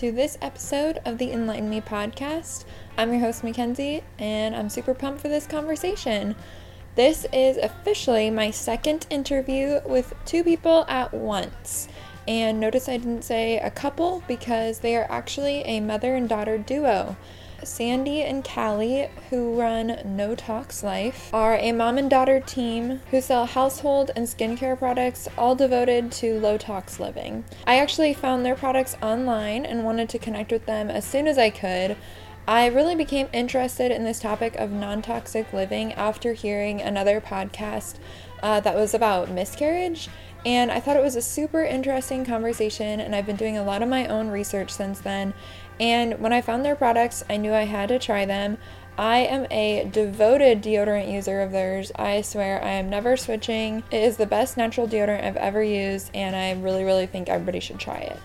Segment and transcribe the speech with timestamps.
[0.00, 2.64] to this episode of the Enlighten Me podcast.
[2.96, 6.34] I'm your host, Mackenzie, and I'm super pumped for this conversation.
[6.94, 11.86] This is officially my second interview with two people at once.
[12.26, 16.56] And notice I didn't say a couple because they are actually a mother and daughter
[16.56, 17.14] duo.
[17.64, 23.20] Sandee and Callie, who run No Tox Life, are a mom and daughter team who
[23.20, 27.44] sell household and skincare products all devoted to low tox living.
[27.66, 31.38] I actually found their products online and wanted to connect with them as soon as
[31.38, 31.96] I could.
[32.48, 37.96] I really became interested in this topic of non toxic living after hearing another podcast
[38.42, 40.08] uh, that was about miscarriage.
[40.44, 43.82] And I thought it was a super interesting conversation, and I've been doing a lot
[43.82, 45.34] of my own research since then.
[45.80, 48.58] And when I found their products, I knew I had to try them.
[48.98, 51.90] I am a devoted deodorant user of theirs.
[51.96, 53.82] I swear I am never switching.
[53.90, 57.60] It is the best natural deodorant I've ever used, and I really, really think everybody
[57.60, 58.18] should try it.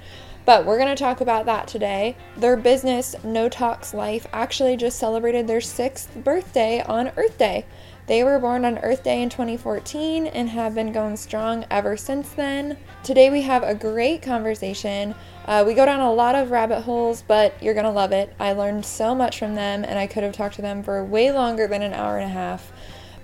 [0.43, 2.17] But we're going to talk about that today.
[2.35, 7.65] Their business, No Tox Life, actually just celebrated their sixth birthday on Earth Day.
[8.07, 12.29] They were born on Earth Day in 2014 and have been going strong ever since
[12.29, 12.77] then.
[13.03, 15.15] Today we have a great conversation.
[15.45, 18.31] Uh, we go down a lot of rabbit holes, but you're gonna love it.
[18.39, 21.31] I learned so much from them, and I could have talked to them for way
[21.31, 22.71] longer than an hour and a half.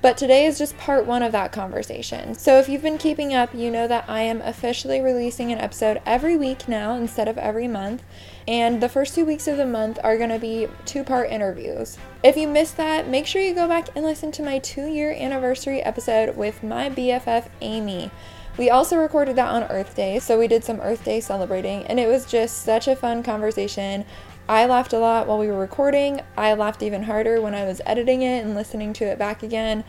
[0.02, 2.34] But today is just part one of that conversation.
[2.34, 6.02] So if you've been keeping up, you know that I am officially releasing an episode
[6.08, 8.02] every week now instead of every month.
[8.48, 12.00] And the first two weeks of the month are going to be two part interviews.
[12.24, 15.12] If you missed that, make sure you go back and listen to my two year
[15.12, 18.10] anniversary episode with my BFF Amy.
[18.58, 22.00] We also recorded that on Earth Day, so we did some Earth Day celebrating, and
[22.00, 24.04] it was just such a fun conversation.
[24.50, 26.22] I laughed a lot while we were recording.
[26.36, 29.84] I laughed even harder when I was editing it and listening to it back again.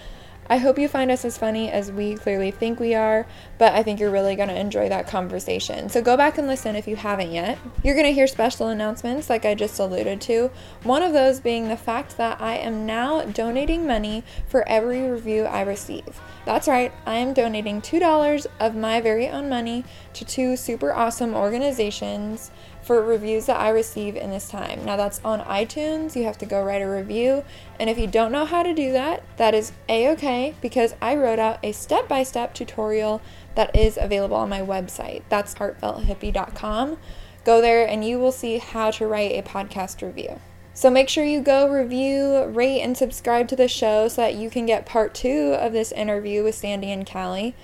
[0.49, 3.27] I hope you find us as funny as we clearly think we are,
[3.59, 5.89] but I think you're really going to enjoy that conversation.
[5.89, 7.59] So go back and listen if you haven't yet.
[7.85, 10.51] You're going to hear special announcements like I just alluded to.
[10.83, 15.45] One of those being the fact that I am now donating money for every review
[15.45, 16.21] I receive.
[16.45, 19.85] That's right, I am donating $2 of my very own money
[20.15, 22.51] to two super awesome organizations
[22.83, 24.85] for reviews that I receive in this time.
[24.85, 26.17] Now, that's on iTunes.
[26.17, 27.45] You have to go write a review.
[27.79, 31.17] And if you don't know how to do that, that is a okay because I
[31.17, 33.21] wrote out a step by step tutorial
[33.55, 35.23] that is available on my website.
[35.29, 36.99] That's heartfelthippie.com.
[37.45, 40.41] Go there and you will see how to write a podcast review.
[40.75, 44.49] So make sure you go review, rate, and subscribe to the show so that you
[44.49, 47.55] can get part two of this interview with Sandee and Callie.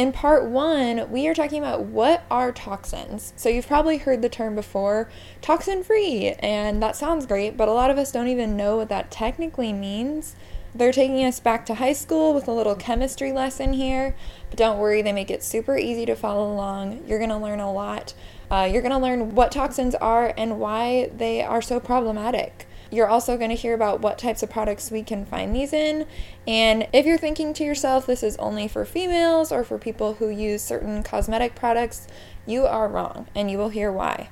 [0.00, 3.34] In part one, we are talking about what are toxins.
[3.36, 5.10] So, you've probably heard the term before
[5.42, 8.88] toxin free, and that sounds great, but a lot of us don't even know what
[8.88, 10.36] that technically means.
[10.74, 14.16] They're taking us back to high school with a little chemistry lesson here,
[14.48, 17.04] but don't worry, they make it super easy to follow along.
[17.06, 18.14] You're to learn a lot.
[18.50, 22.66] Uh, you're to learn what toxins are and why they are so problematic.
[22.90, 26.06] You're also going to hear about what types of products we can find these in.
[26.46, 30.28] And if you're thinking to yourself, this is only for females or for people who
[30.28, 32.08] use certain cosmetic products,
[32.46, 34.28] you are wrong, and you will hear why.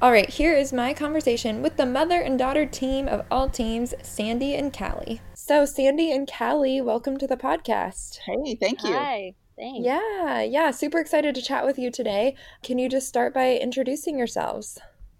[0.00, 3.94] All right, here is my conversation with the mother and daughter team of all teams,
[4.02, 5.20] Sandee and Callie.
[5.34, 8.18] So, Sandee and Callie, welcome to the podcast.
[8.18, 8.92] Hey, thank you.
[8.92, 9.34] Hi.
[9.56, 9.84] Thanks.
[9.84, 12.36] Yeah, yeah, super excited to chat with you today.
[12.62, 14.78] Can you just start by introducing yourselves?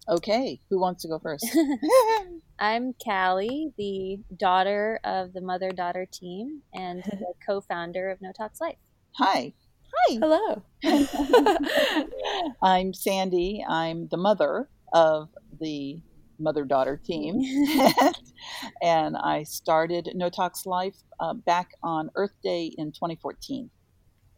[0.08, 1.44] Okay, who wants to go first?
[2.60, 8.32] I'm Callie, the daughter of the mother daughter team and the co founder of No
[8.32, 8.76] Tox Life.
[9.12, 9.52] Hi.
[9.94, 10.18] Hi.
[10.20, 10.62] Hello.
[12.62, 13.64] I'm Sandee.
[13.68, 15.28] I'm the mother of
[15.60, 16.00] the
[16.38, 17.40] mother daughter team.
[18.82, 23.70] and I started No Tox Life uh, back on Earth Day in 2014.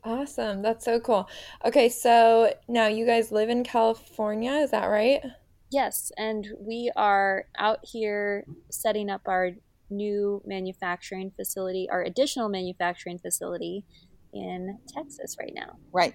[0.04, 0.62] Awesome.
[0.62, 1.28] That's so cool.
[1.64, 5.22] Okay, so now you guys live in California, is that right?
[5.70, 9.52] Yes, and we are out here setting up our
[9.88, 13.84] new manufacturing facility, our additional manufacturing facility
[14.32, 15.76] in Texas right now.
[15.92, 16.14] Right.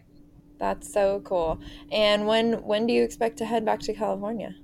[0.58, 1.60] That's so cool.
[1.92, 4.56] And when when do you expect to head back to California?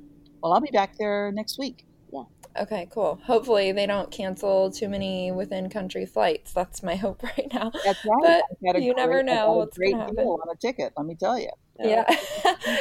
[0.42, 1.86] Well, I'll be back there next week.
[2.12, 2.24] Yeah.
[2.60, 3.20] Okay, cool.
[3.24, 6.54] Hopefully they don't cancel too many within country flights.
[6.54, 7.72] That's my hope right now.
[7.84, 8.42] That's right.
[8.62, 10.16] But you never know what's going to happen.
[10.16, 11.50] Deal on a ticket, let me tell you.
[11.84, 12.06] Yeah.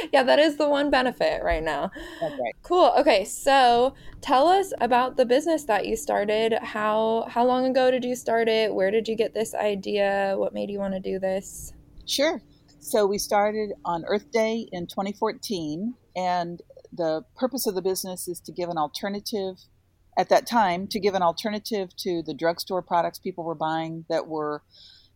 [0.13, 1.91] yeah, that is the one benefit right now.
[2.21, 2.55] That's right.
[2.63, 2.93] Cool.
[2.99, 6.55] Okay, so tell us about the business that you started.
[6.63, 8.75] How how long ago did you start it?
[8.75, 10.35] Where did you get this idea?
[10.37, 11.73] What made you want to do this?
[12.07, 12.41] Sure.
[12.81, 16.63] So we started on Earth Day in 2014, and
[16.93, 19.57] the purpose of the business is to give an alternative
[20.19, 24.27] at that time to give an alternative to the drugstore products people were buying that
[24.27, 24.63] were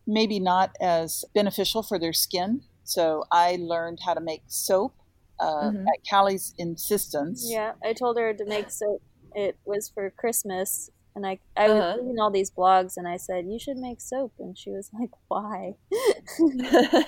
[0.07, 2.61] maybe not as beneficial for their skin.
[2.85, 4.93] So I learned how to make soap
[5.39, 5.85] uh, Mhm.
[5.87, 7.45] at Callie's insistence.
[7.51, 9.01] Yeah, I told her to make soap.
[9.33, 11.97] It was for Christmas, and I I was Uh-huh.
[11.97, 15.11] reading all these blogs, and I said you should make soap, and she was like,
[15.27, 15.75] "Why?"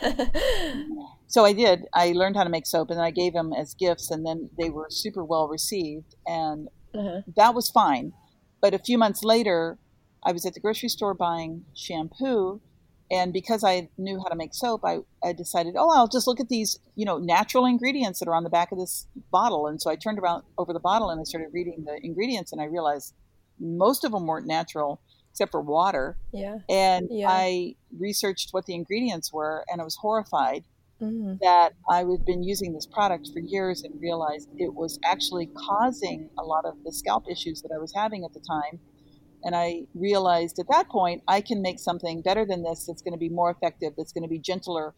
[1.30, 1.86] So I did.
[1.94, 4.70] I learned how to make soap, and I gave them as gifts, and then they
[4.70, 7.22] were super well received, and uh-huh.
[7.36, 8.14] that was fine.
[8.62, 9.78] But a few months later,
[10.24, 12.62] I was at the grocery store buying shampoo,
[13.10, 16.40] and because I knew how to make soap, I, I decided, oh, I'll just look
[16.40, 19.68] at these, you know, natural ingredients that are on the back of this bottle.
[19.68, 22.62] And so I turned around over the bottle and I started reading the ingredients, and
[22.62, 23.14] I realized
[23.60, 25.02] most of them weren't natural
[25.32, 26.18] except for water.
[26.34, 26.58] Yeah.
[26.70, 27.30] And Yeah.
[27.30, 30.64] I researched what the ingredients were, and I was horrified
[31.00, 31.38] Mhm.
[31.42, 36.32] that I had been using this product for years and realized it was actually causing
[36.40, 38.80] a lot of the scalp issues that I was having at the time.
[39.44, 43.14] And I realized at that point, I can make something better than this that's going
[43.14, 44.94] to be more effective, that's going to be gentler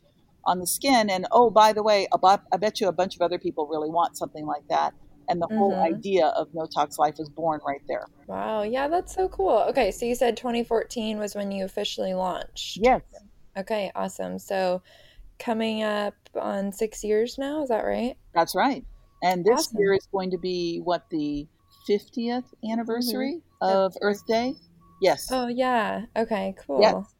[0.45, 1.09] on the skin.
[1.09, 4.17] And oh, by the way, I bet you a bunch of other people really want
[4.17, 4.93] something like that.
[5.27, 5.93] And the whole Mhm.
[5.95, 8.07] idea of No Tox Life was born right there.
[8.27, 8.63] Wow.
[8.63, 9.59] Yeah, that's so cool.
[9.69, 12.77] Okay, so you said 2014 was when you officially launched.
[12.81, 13.01] Yes,
[13.57, 14.39] Okay, awesome.
[14.39, 14.81] So
[15.39, 18.17] coming up on six years now, is that right?
[18.33, 18.85] that's right.
[19.21, 19.79] And this Awesome.
[19.79, 21.47] year is going to be what the
[21.89, 23.77] 50th anniversary mm-hmm.
[23.77, 24.53] of That's Earth Day.
[25.01, 25.29] Yes.
[25.31, 26.05] Oh, yeah.
[26.15, 26.81] Okay, cool.
[26.81, 27.15] Yes.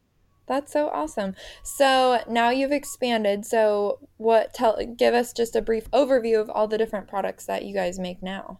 [0.46, 1.34] That's so awesome.
[1.62, 3.46] So now you've expanded.
[3.46, 7.64] So what tell give us just a brief overview of all the different products that
[7.64, 8.58] you guys make now.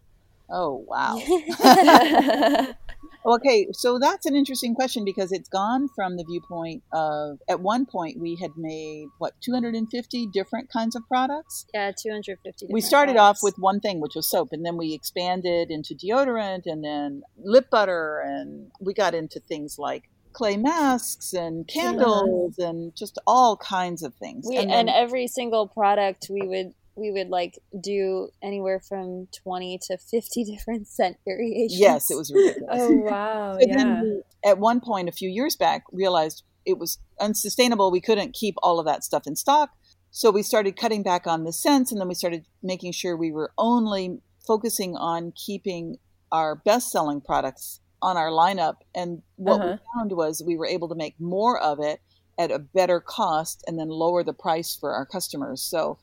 [0.49, 1.19] Oh, wow.
[3.25, 7.85] Okay, so that's an interesting question because it's gone from the viewpoint of at one
[7.85, 11.65] point we had made what 250 different kinds of products.
[11.73, 12.67] yeah, two hundred fifty.
[12.69, 16.63] We started off with one thing, which was soap, and then we expanded into deodorant
[16.65, 22.95] and then lip butter, and we got into things like clay masks and candles and
[22.95, 24.45] just all kinds of things.
[24.47, 29.79] we and and, every single product we would we would like do anywhere from 20
[29.87, 32.81] to 50 different scent variations yes, it was ridiculous.
[32.81, 33.53] Oh wow.
[33.61, 33.77] So Yeah.
[33.77, 37.91] then we, at one point a few years back, realized it was unsustainable.
[37.91, 39.69] We couldn't keep all of that stuff in stock.
[40.11, 43.31] So we started cutting back on the scents, and then we started making sure we
[43.31, 45.97] were only focusing on keeping
[46.31, 48.77] our best selling products on our lineup.
[48.95, 49.77] And what Uh-huh.
[49.77, 52.01] we found was we were able to make more of it
[52.37, 55.61] at a better cost and then lower the price for our customers.
[55.61, 55.99] So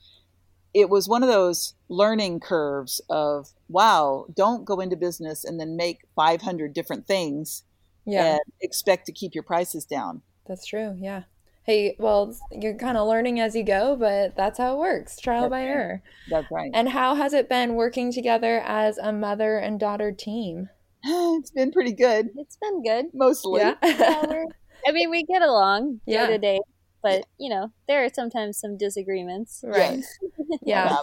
[0.79, 5.77] it was one of those learning curves of wow, don't go into business and then
[5.77, 7.65] make 500 different things
[8.07, 8.33] Yeah.
[8.35, 10.23] and expect to keep your prices down.
[10.47, 10.97] That's true.
[10.99, 11.23] Yeah.
[11.65, 15.19] Hey, well, you're kind of learning as you go, but that's how it works.
[15.21, 15.69] Trial That's by right.
[15.69, 16.03] error.
[16.31, 16.71] That's right.
[16.73, 20.69] And how has it been working together as a mother and daughter team?
[21.05, 23.61] it's been pretty good, it's been good mostly.
[23.61, 24.47] Yeah, we're-
[24.87, 26.27] i mean we get along Yeah.
[26.27, 26.61] day to day
[27.03, 30.05] but you know there are sometimes some disagreements Right.
[30.39, 30.56] Yeah.
[30.67, 30.97] Yeah.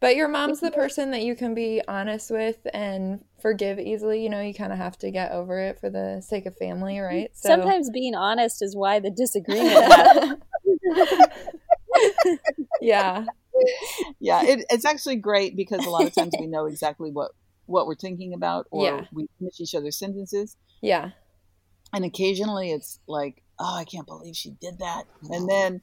[0.00, 4.22] But your mom's the person that you can be honest with and forgive easily.
[4.22, 6.96] You know, you kind of have to get over it for the sake of family,
[6.96, 7.04] mm-hmm.
[7.04, 7.30] right?
[7.32, 10.42] So sometimes being honest is why the disagreement
[12.80, 13.24] yeah.
[14.20, 17.30] Yeah, it, it's actually great because a lot of times we know exactly what
[17.66, 19.04] what we're thinking about, or Yeah.
[19.12, 21.12] we finish each other's sentences, Yeah.
[21.94, 25.80] and occasionally it's like, "Oh, I can't believe she did that," and then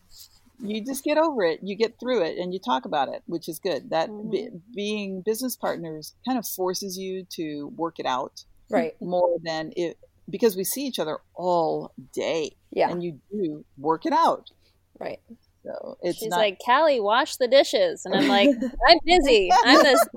[0.64, 3.50] you just get over it, you get through it, and you talk about it, which
[3.50, 3.90] is good.
[3.90, 4.58] That be, mm-hmm.
[4.76, 8.94] being business partners kind of forces you to work it out Right.
[9.02, 9.98] more than it
[10.30, 12.90] because we see each other all day, Yeah.
[12.90, 14.52] and you do work it out.
[15.00, 15.20] Right.
[15.64, 18.50] So it's she's not like callie wash the dishes and i'm like
[18.88, 20.08] i'm busy i'm the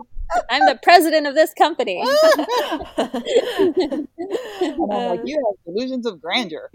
[0.51, 2.03] i'm the president of this company
[4.65, 6.71] and I'm like, uh, you have delusions of grandeur.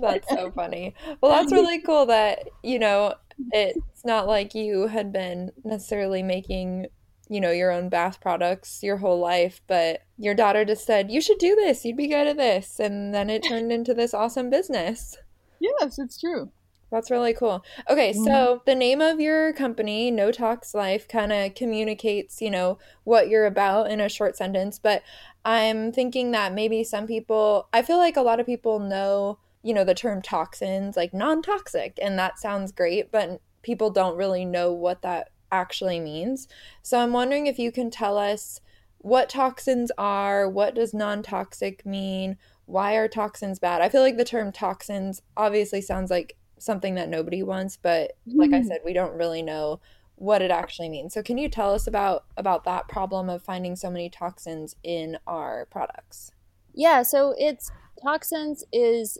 [0.00, 0.94] that's so funny.
[1.20, 3.14] Well, that's really cool that, you know,
[3.52, 6.86] it's not like you had been necessarily making,
[7.28, 11.20] you know, your own bath products your whole life, but your daughter just said, you
[11.20, 11.84] should do this.
[11.84, 12.78] You'd be good at this.
[12.78, 15.16] And then it turned into this awesome business.
[15.60, 16.50] Yes, it's true.
[16.92, 17.64] That's really cool.
[17.88, 22.76] Okay, so the name of your company, No Tox Life, kind of communicates, you know,
[23.04, 24.78] what you're about in a short sentence.
[24.78, 25.02] But
[25.42, 29.72] I'm thinking that maybe some people, I feel like a lot of people know, you
[29.72, 34.44] know, the term toxins, like non toxic, and that sounds great, but people don't really
[34.44, 36.46] know what that actually means.
[36.82, 38.60] So I'm wondering if you can tell us
[38.98, 43.80] what toxins are, what does non toxic mean, why are toxins bad?
[43.80, 48.52] I feel like the term toxins obviously sounds like something that nobody wants, but like
[48.52, 48.68] I mm-hmm.
[48.68, 49.80] said, we don't really know
[50.16, 51.12] what it actually means.
[51.14, 55.18] So can you tell us about about that problem of finding so many toxins in
[55.26, 56.30] our products?
[56.74, 57.70] Yeah, so it's
[58.02, 59.18] toxins is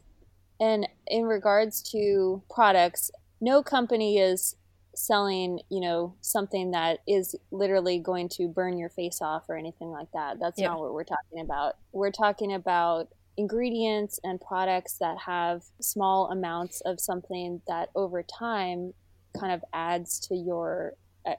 [0.61, 4.55] and in regards to products, no company is
[4.95, 9.91] selling, you know, something that is literally going to burn your face off or anything
[9.91, 10.39] like that.
[10.39, 10.69] That's Yeah.
[10.69, 11.77] not what we're talking about.
[11.93, 18.93] We're talking about ingredients and products that have small amounts of something that over time
[19.39, 20.95] kind of adds to your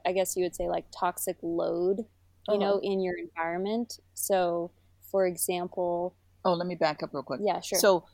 [0.06, 2.06] I- guess you would say like toxic load,
[2.48, 2.80] you know, Uh-huh.
[2.82, 3.98] in your environment.
[4.14, 4.70] So,
[5.10, 7.40] for example, Oh, let me back up real quick.
[7.42, 7.78] yeah, sure.
[7.78, 8.04] So,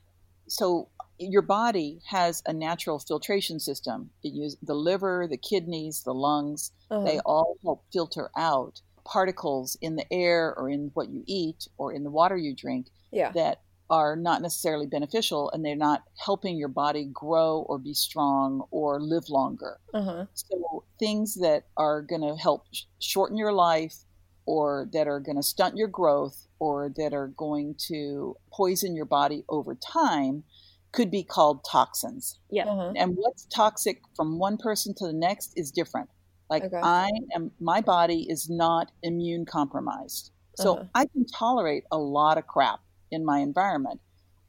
[0.48, 4.10] so your body has a natural filtration system.
[4.24, 6.72] It uses the liver, the kidneys, the lungs.
[6.90, 7.04] Uh-huh.
[7.04, 11.92] They all help filter out particles in the air or in what you eat or
[11.92, 13.30] in the water you drink yeah.
[13.32, 13.60] that
[13.90, 19.00] are not necessarily beneficial and they're not helping your body grow or be strong or
[19.00, 19.80] live longer.
[19.92, 20.26] Uh-huh.
[20.34, 23.96] So things that are going to help sh- shorten your life
[24.46, 29.04] or that are going to stunt your growth or that are going to poison your
[29.06, 30.44] body over time
[30.92, 32.38] could be called toxins.
[32.50, 32.64] yeah.
[32.66, 32.92] Uh-huh.
[32.96, 36.08] And what's toxic from one person to the next is different.
[36.48, 36.80] Like Okay.
[36.82, 40.32] I am my body is not immune compromised.
[40.56, 40.84] So Uh-huh.
[40.94, 44.00] I can tolerate a lot of crap in my environment.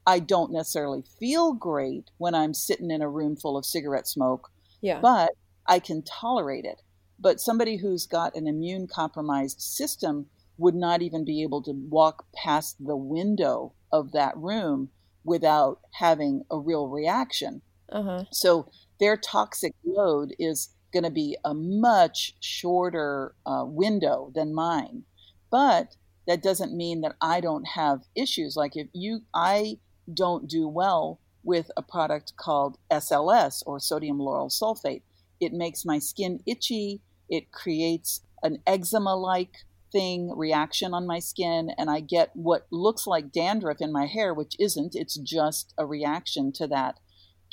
[0.06, 4.50] I don't necessarily feel great when I'm sitting in a room full of cigarette smoke
[4.80, 5.00] Yeah.
[5.00, 5.30] but
[5.66, 6.82] I can tolerate it.
[7.20, 10.26] But somebody who's got an immune compromised system
[10.58, 14.90] would not even be able to walk past the window of that room
[15.24, 17.62] without having a real reaction.
[17.90, 18.24] Uh-huh.
[18.32, 25.04] So their toxic load is going to be a much shorter uh, window than mine.
[25.50, 28.56] But that doesn't mean that I don't have issues.
[28.56, 29.78] Like if you, I
[30.12, 35.02] don't do well with a product called SLS or sodium lauryl sulfate.
[35.40, 37.00] It makes my skin itchy.
[37.28, 39.54] It creates an eczema like
[39.90, 44.32] thing reaction on my skin and I get what looks like dandruff in my hair,
[44.32, 44.94] which isn't.
[44.94, 46.98] It's just a reaction to that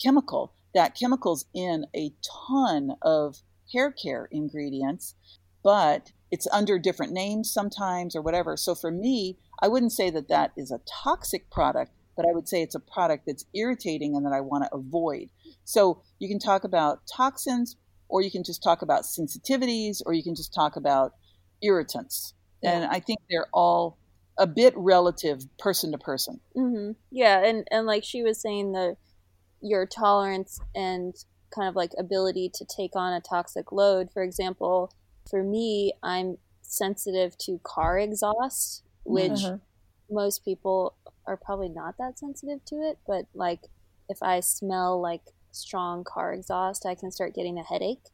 [0.02, 0.54] chemical.
[0.74, 2.14] That chemical's in a
[2.56, 3.38] ton of
[3.74, 5.16] hair care ingredients,
[5.64, 8.56] but it's under different names sometimes or whatever.
[8.58, 12.48] So for me, I wouldn't say that that is a toxic product, but I would
[12.48, 15.30] say it's a product that's irritating and that I want to avoid.
[15.64, 20.24] So you can talk about toxins, or you can just talk about sensitivities, or you
[20.24, 21.14] can just talk about
[21.62, 22.34] irritants.
[22.64, 23.98] And I think they're all
[24.38, 26.40] a bit relative person to person.
[26.56, 28.98] hmm Yeah, and and like she was saying, the
[29.62, 31.14] your tolerance and
[31.54, 34.10] kind of like ability to take on a toxic load.
[34.12, 34.94] For example,
[35.30, 39.60] for me, I'm sensitive to car exhaust, which Uh-huh.
[40.10, 43.00] most people are probably not that sensitive to it.
[43.08, 43.68] But like,
[44.10, 48.10] if I smell like strong car exhaust, I can start getting a headache.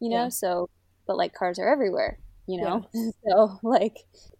[0.00, 0.30] You know, Yeah.
[0.30, 0.68] so
[1.06, 2.20] but like cars are everywhere.
[2.46, 2.88] You know,
[3.28, 3.96] so like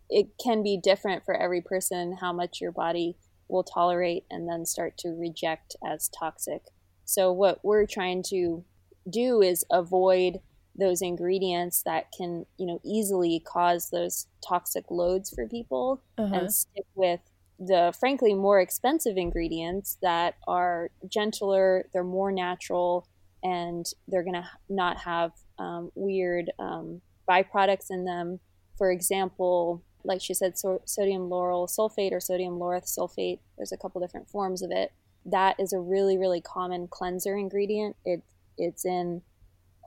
[0.09, 3.19] it can be different for every person how much your body
[3.49, 6.63] will tolerate and then start to reject as toxic.
[7.05, 8.65] So what we're trying to
[9.11, 10.41] do is avoid
[10.79, 16.35] those ingredients that can, you know, easily cause those toxic loads for people Uh-huh.
[16.35, 17.21] and stick with
[17.59, 23.07] the frankly more expensive ingredients that are gentler, they're more natural,
[23.43, 28.39] and they're going to not have um, weird um, byproducts in them.
[28.77, 33.77] For example, like she said, so- sodium lauryl sulfate or sodium laureth sulfate, there's a
[33.77, 34.93] couple different forms of it.
[35.27, 37.97] That is a really, really common cleanser ingredient.
[38.05, 38.23] It,
[38.57, 39.23] it's in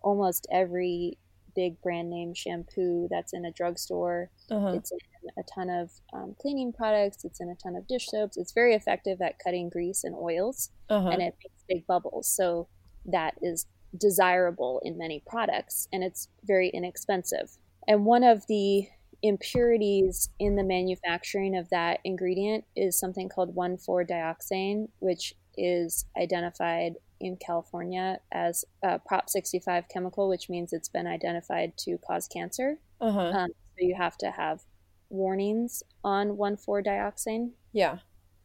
[0.01, 1.17] almost every
[1.55, 4.29] big brand name shampoo that's in a drugstore.
[4.49, 4.69] Uh-huh.
[4.73, 4.97] It's in
[5.37, 7.25] a ton of um, cleaning products.
[7.25, 8.37] It's in a ton of dish soaps.
[8.37, 11.09] It's very effective at cutting grease and oils, Uh-huh.
[11.09, 12.27] and it makes big bubbles.
[12.29, 12.67] So
[13.05, 13.65] that is
[13.97, 17.51] desirable in many products, and it's very inexpensive.
[17.87, 18.87] And one of the
[19.23, 27.37] impurities in the manufacturing of that ingredient is something called 1,4-dioxane, which is identified in
[27.37, 32.79] California as a Prop 65 chemical, which means it's been identified to cause cancer.
[32.99, 33.19] Uh-huh.
[33.19, 34.61] Um, so you have to have
[35.09, 37.51] warnings on 1,4-dioxane.
[37.73, 37.97] Yeah.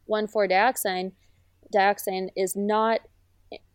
[0.09, 1.11] 1,4-dioxane
[1.73, 3.01] dioxane is not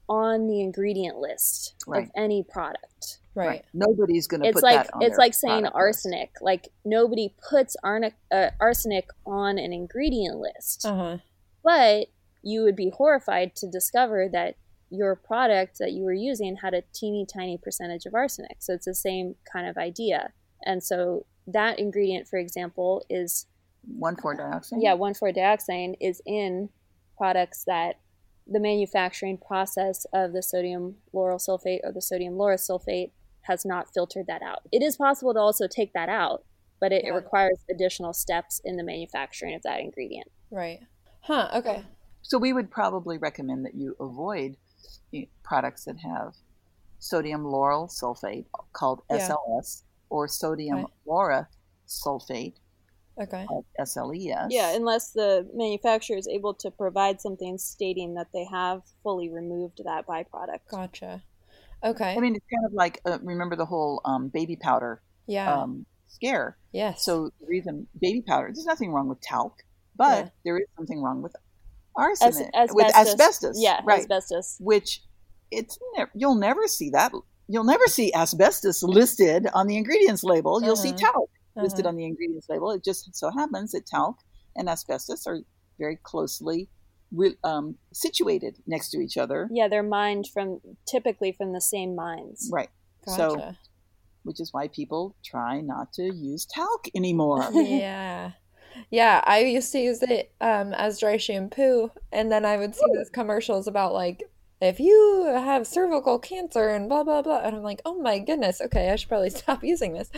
[0.08, 2.04] on the ingredient list Right.
[2.04, 3.18] of any product.
[3.34, 3.64] Right.
[3.72, 6.06] Nobody's going to It's put like that on it's their like saying product list.
[6.06, 6.30] arsenic.
[6.40, 11.18] Like nobody puts arnic, uh, arsenic on an ingredient list, Uh-huh.
[11.64, 12.08] but
[12.42, 14.56] you would be horrified to discover that
[14.92, 18.56] your product that you were using had a teeny tiny percentage of arsenic.
[18.60, 20.32] So it's the same kind of idea.
[20.64, 23.46] And so that ingredient, for example, is
[23.98, 24.78] One four dioxane.
[24.80, 26.68] yeah, 1,4-dioxane is in
[27.16, 27.98] products that
[28.46, 33.10] the manufacturing process of the sodium lauryl sulfate or the sodium laureth sulfate
[33.42, 34.60] has not filtered that out.
[34.70, 36.44] It is possible to also take that out,
[36.80, 40.28] but it, it requires additional steps in the manufacturing of that ingredient.
[40.50, 40.80] Right.
[41.22, 41.48] Huh.
[41.54, 41.82] Okay.
[42.22, 44.56] So we would probably recommend that you avoid
[45.42, 46.34] products that have
[46.98, 49.28] sodium lauryl sulfate called Yeah.
[49.28, 50.92] SLS or sodium Okay.
[51.06, 51.48] laura
[51.86, 52.54] sulfate
[53.20, 53.44] Okay.
[53.46, 54.46] called SLES.
[54.50, 59.82] Yeah, unless the manufacturer is able to provide something stating that they have fully removed
[59.84, 60.60] that byproduct.
[60.70, 61.22] Gotcha.
[61.84, 62.14] Okay.
[62.16, 65.52] I mean, it's kind of like uh, remember the whole um, baby powder yeah.
[65.52, 66.56] um, scare.
[66.72, 67.04] yes.
[67.04, 69.62] So the reason baby powder, there's nothing wrong with talc,
[69.96, 70.30] but Yeah.
[70.44, 71.34] there is something wrong with
[71.98, 73.56] As- arsenic, with asbestos.
[73.60, 74.00] Yeah, right.
[74.00, 74.56] asbestos.
[74.60, 75.02] Which
[75.50, 77.12] it's ne- you'll never see that.
[77.48, 80.62] You'll never see asbestos listed on the ingredients label.
[80.62, 81.12] You'll see Uh-huh.
[81.12, 81.90] talc listed Uh-huh.
[81.90, 82.70] on the ingredients label.
[82.70, 84.16] It just so happens that talc
[84.56, 85.40] and asbestos are
[85.78, 86.68] very closely
[87.14, 89.48] re- um, situated next to each other.
[89.52, 92.48] Yeah, they're mined from typically from the same mines.
[92.50, 92.70] Right.
[93.06, 93.54] So,
[94.22, 97.46] which is why people try not to use talc anymore.
[97.52, 98.32] yeah.
[98.90, 102.86] Yeah, I used to use it um, as dry shampoo, and then I would see
[102.94, 104.28] those commercials about like
[104.62, 108.60] if you have cervical cancer and blah blah blah, and I'm like, oh my goodness,
[108.60, 110.10] okay, I should probably stop using this.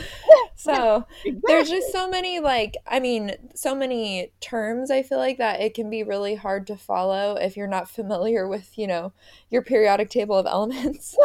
[0.55, 1.05] So
[1.47, 4.91] there's just so many like I mean, so many terms.
[4.91, 8.47] I feel like that it can be really hard to follow if you're not familiar
[8.55, 9.13] with you know
[9.49, 11.15] your periodic table of elements.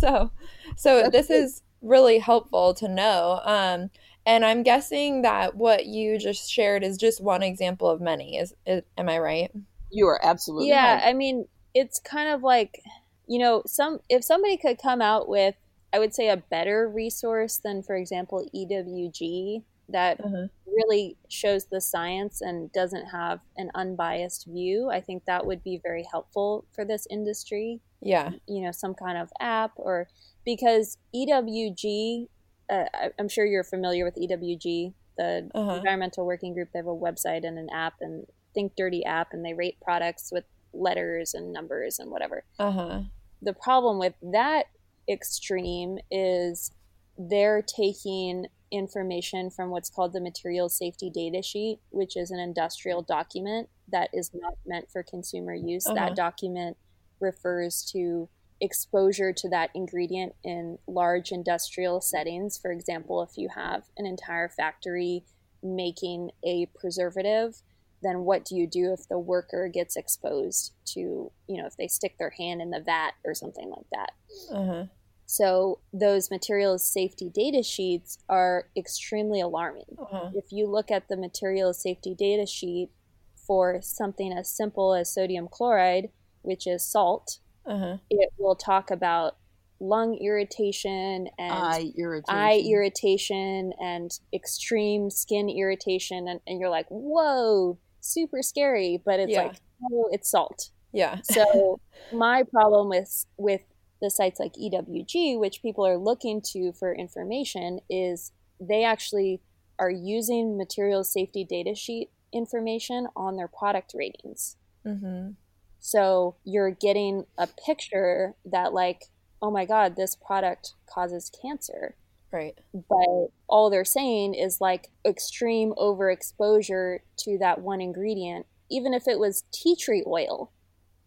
[0.00, 0.30] so,
[0.76, 1.34] so That's this good.
[1.34, 3.40] is really helpful to know.
[3.44, 3.90] Um,
[4.26, 8.36] and I'm guessing that what you just shared is just one example of many.
[8.36, 9.50] Is, is am I right?
[9.92, 10.76] you are absolutely right.
[10.76, 11.06] yeah, right.
[11.08, 12.80] I mean, it's kind of like,
[13.26, 15.56] you know, some if somebody could come out with,
[15.92, 20.46] I would say, a better resource than, for example, EWG that Uh-huh.
[20.64, 24.88] really shows the science and doesn't have an unbiased view.
[24.90, 27.80] I think that would be very helpful for this industry.
[28.00, 28.30] Yeah.
[28.46, 30.06] You know, some kind of app or
[30.44, 32.28] because EWG,
[32.70, 35.74] uh, I- I'm sure you're familiar with EWG, the Uh-huh.
[35.74, 36.70] Environmental Working Group.
[36.72, 40.30] They have a website and an app and Think Dirty app, and they rate products
[40.32, 42.44] with letters and numbers and whatever.
[42.58, 43.00] Uh huh.
[43.42, 44.66] The problem with that
[45.08, 46.72] extreme is
[47.18, 53.02] they're taking information from what's called the material Safety Data Sheet, which is an industrial
[53.02, 55.86] document that is not meant for consumer use.
[55.86, 55.94] Uh-huh.
[55.96, 56.76] That document
[57.18, 58.28] refers to
[58.60, 62.58] exposure to that ingredient in large industrial settings.
[62.58, 65.24] For example, if you have an entire factory
[65.62, 67.62] making a preservative,
[68.02, 71.88] then what do you do if the worker gets exposed to, you know, if they
[71.88, 74.12] stick their hand in the vat or something like that?
[74.52, 74.84] Uh huh.
[75.26, 79.84] So those materials safety data sheets are extremely alarming.
[79.96, 80.30] Uh-huh.
[80.34, 82.90] If you look at the materials safety data sheet
[83.36, 86.10] for something as simple as sodium chloride,
[86.42, 87.96] which is salt, Uh-huh.
[88.10, 89.36] it will talk about
[89.80, 92.36] lung irritation and eye irritation.
[92.38, 99.32] eye irritation and extreme skin irritation and, and you're like whoa super scary but it's
[99.32, 99.44] Yeah.
[99.44, 99.56] like
[99.92, 101.20] oh it's salt Yeah.
[101.22, 101.80] so
[102.12, 103.62] my problem with with
[104.02, 109.40] the sites like ewg which people are looking to for information is they actually
[109.78, 115.32] are using material safety data sheet information on their product ratings Mm-hmm.
[115.80, 119.06] So you're getting a picture that like
[119.42, 121.96] oh my god this product causes cancer
[122.32, 122.56] Right.
[122.72, 129.18] but all they're saying is like extreme overexposure to that one ingredient, even if it
[129.18, 130.52] was tea tree oil,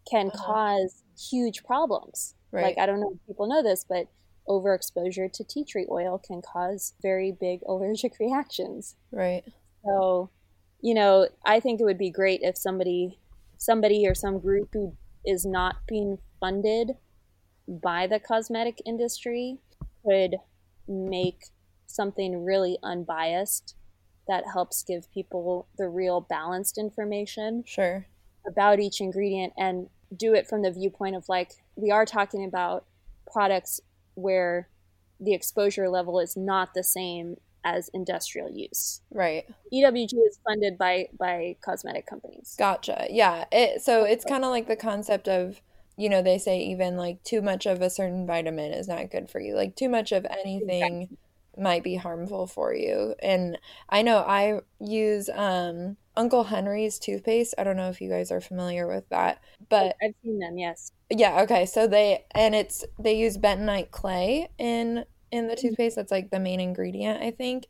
[0.10, 0.44] can Uh-huh.
[0.54, 2.36] cause huge problems.
[2.52, 2.64] Right.
[2.64, 4.08] Like, I don't know if people know this, but
[4.50, 8.96] overexposure to tea tree oil can cause very big allergic reactions.
[9.12, 9.44] right.
[9.86, 10.30] So,
[10.82, 13.18] you know, I think it would be great if somebody,
[13.64, 14.94] somebody or some group who
[15.26, 16.92] is not being funded
[17.68, 19.58] by the cosmetic industry
[20.06, 20.36] could
[20.86, 21.46] make
[21.88, 23.76] something really unbiased
[24.28, 28.06] that helps give people the real balanced information Sure.
[28.46, 32.86] about each ingredient and do it from the viewpoint of like we are talking about
[33.32, 33.80] products
[34.16, 34.68] where
[35.22, 39.02] the exposure level is not the same as industrial use.
[39.12, 39.46] Right.
[39.74, 42.56] EWG is funded by by cosmetic companies.
[42.58, 43.08] Gotcha.
[43.10, 43.46] Yeah.
[43.52, 45.62] It so it's kind of like the concept of,
[45.98, 49.30] you know, they say even like too much of a certain vitamin is not good
[49.30, 49.56] for you.
[49.56, 51.18] Like too much of anything
[51.58, 53.16] might be harmful for you.
[53.22, 53.58] And
[53.90, 57.56] I know I use um Uncle Henry's toothpaste.
[57.58, 60.92] I don't know if you guys are familiar with that, but I've seen them, yes.
[61.10, 61.66] yeah, okay.
[61.66, 65.68] So they and it's they use bentonite clay in in the mm-hmm.
[65.70, 65.96] toothpaste.
[65.96, 67.68] That's like the main ingredient, I think.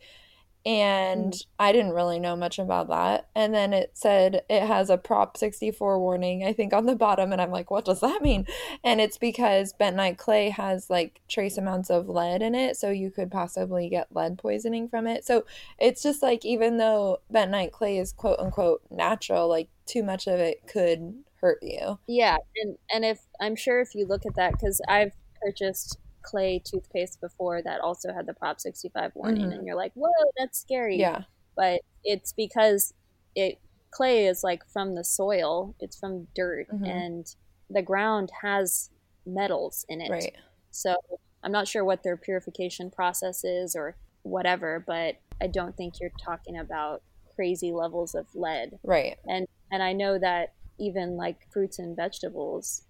[0.65, 1.49] And mm-hmm.
[1.59, 3.27] I didn't really know much about that.
[3.35, 7.33] And then it said it has a Prop 64 warning, I think, on the bottom.
[7.33, 8.45] And I'm like, what does that mean?
[8.83, 12.77] And it's because bentonite clay has like trace amounts of lead in it.
[12.77, 15.25] So you could possibly get lead poisoning from it.
[15.25, 15.45] So
[15.79, 20.39] it's just like, even though bentonite clay is quote unquote natural, like too much of
[20.39, 21.99] it could hurt you.
[22.07, 26.59] Yeah, and and if I'm sure if you look at that cuz I've purchased clay
[26.63, 29.53] toothpaste before that also had the Prop 65 warning, Mhm.
[29.57, 30.97] and you're like, whoa, that's scary.
[30.97, 31.23] Yeah.
[31.55, 32.93] But it's because
[33.35, 33.59] it
[33.91, 36.87] clay is like from the soil, it's from dirt, Mhm.
[36.87, 37.35] and
[37.69, 38.89] the ground has
[39.25, 40.09] metals in it.
[40.09, 40.35] Right.
[40.71, 40.95] So
[41.43, 46.11] I'm not sure what their purification process is or whatever, but I don't think you're
[46.19, 47.03] talking about
[47.35, 48.79] crazy levels of lead.
[48.83, 49.17] Right.
[49.27, 52.85] And and I know that even like fruits and vegetables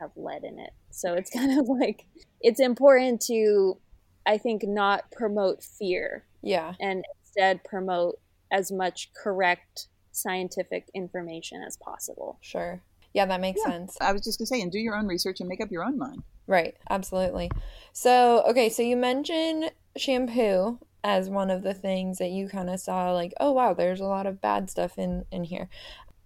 [0.00, 0.70] have lead in it.
[0.90, 2.06] So it's kind of like
[2.40, 3.78] it's important to
[4.26, 6.74] I think not promote fear Yeah.
[6.80, 8.18] and instead promote
[8.52, 12.38] as much correct scientific information as possible.
[12.40, 12.82] Sure.
[13.14, 13.72] Yeah, that makes Yeah.
[13.72, 13.96] sense.
[14.00, 15.96] I was just gonna say, and do your own research and make up your own
[15.98, 16.22] mind.
[16.46, 17.50] Right, absolutely.
[17.92, 22.80] So, okay, so you mentioned shampoo as one of the things that you kind of
[22.80, 25.68] saw like, oh wow, there's a lot of bad stuff in in here.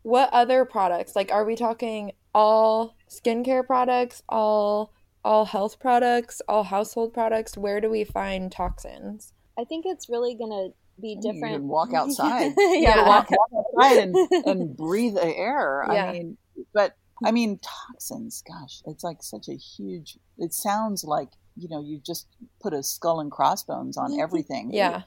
[0.03, 1.15] What other products?
[1.15, 4.92] Like are we talking all skincare products, all
[5.25, 7.57] all health products, all household products?
[7.57, 9.33] Where do we find toxins?
[9.59, 11.55] I think it's really going to be I mean, you different.
[11.61, 12.53] can walk outside.
[12.59, 13.09] yeah, Yeah.
[13.09, 14.16] walk walk outside and,
[14.47, 15.85] and breathe the air.
[15.92, 16.07] Yeah.
[16.07, 16.37] I mean,
[16.75, 18.42] but I mean, toxins.
[18.47, 20.18] Gosh, it's like such a huge.
[20.38, 22.27] It sounds like you know you just
[22.61, 24.71] put a skull and crossbones on everything.
[24.73, 25.03] Yeah.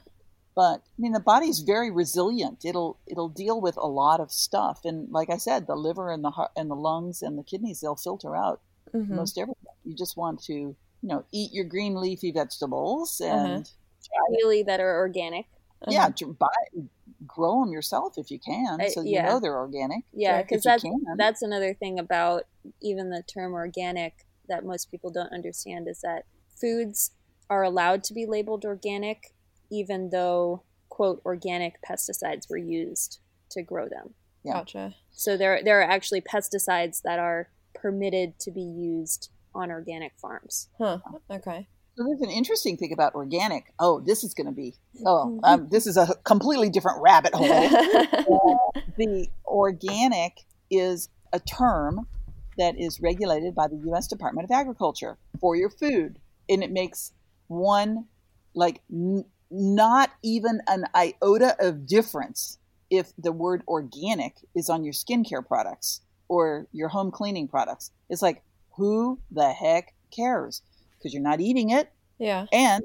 [0.56, 2.64] But I mean, the body's very resilient.
[2.64, 6.24] It'll it'll deal with a lot of stuff, and like I said, the liver and
[6.24, 8.62] the heart and the lungs and the kidneys they'll filter out
[8.94, 9.08] Mhm.
[9.16, 9.64] most everything.
[9.84, 13.36] You just want to you know eat your green leafy vegetables Uh-huh.
[13.36, 13.70] and
[14.30, 15.46] ideally that are organic.
[15.88, 16.12] yeah, Uh-huh.
[16.16, 16.48] to buy
[17.26, 19.22] grow them yourself if you can, Uh, so you yeah.
[19.22, 20.04] know they're organic.
[20.12, 20.84] Yeah, because that's
[21.18, 22.44] that's another thing about
[22.80, 26.24] even the term organic that most people don't understand is that
[26.60, 27.12] foods
[27.50, 29.34] are allowed to be labeled organic
[29.70, 34.14] even though quote organic pesticides were used to grow them.
[34.44, 34.54] Yeah.
[34.54, 34.94] Gotcha.
[35.12, 40.68] So there there are actually pesticides that are permitted to be used on organic farms.
[40.78, 40.98] Huh.
[41.30, 41.68] Okay.
[41.96, 43.72] So there's an interesting thing about organic.
[43.78, 44.74] Oh, this is going to be.
[45.06, 47.48] Oh, um, this is a completely different rabbit hole.
[48.98, 52.06] the organic is a term
[52.58, 54.06] that is regulated by the U.S.
[54.08, 56.18] Department of Agriculture for your food,
[56.50, 57.12] and it makes
[57.48, 58.06] one
[58.54, 62.58] like n- not even an iota of difference
[62.90, 67.90] if the word organic is on your skincare products or your home cleaning products.
[68.08, 68.42] It's like
[68.76, 70.62] who the heck cares?
[70.98, 72.46] Because you're not eating it, yeah.
[72.52, 72.84] and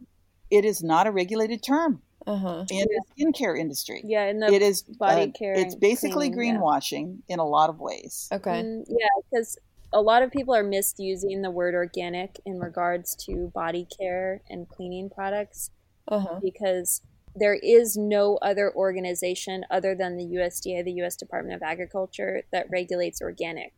[0.49, 2.65] it is not a regulated term Uh-huh.
[2.69, 4.01] in the skincare industry.
[4.05, 6.59] Yeah, in the It is body uh, care It's basically cleaning, yeah.
[6.59, 8.29] greenwashing in a lot of ways.
[8.31, 8.61] Okay.
[8.63, 9.57] Mm, yeah, because
[9.93, 14.67] a lot of people are misusing the word organic in regards to body care and
[14.69, 15.71] cleaning products
[16.07, 16.39] Uh-huh.
[16.41, 17.01] because
[17.35, 21.15] there is no other organization other than the USDA, the U.S.
[21.15, 23.73] Department of Agriculture, that regulates organic.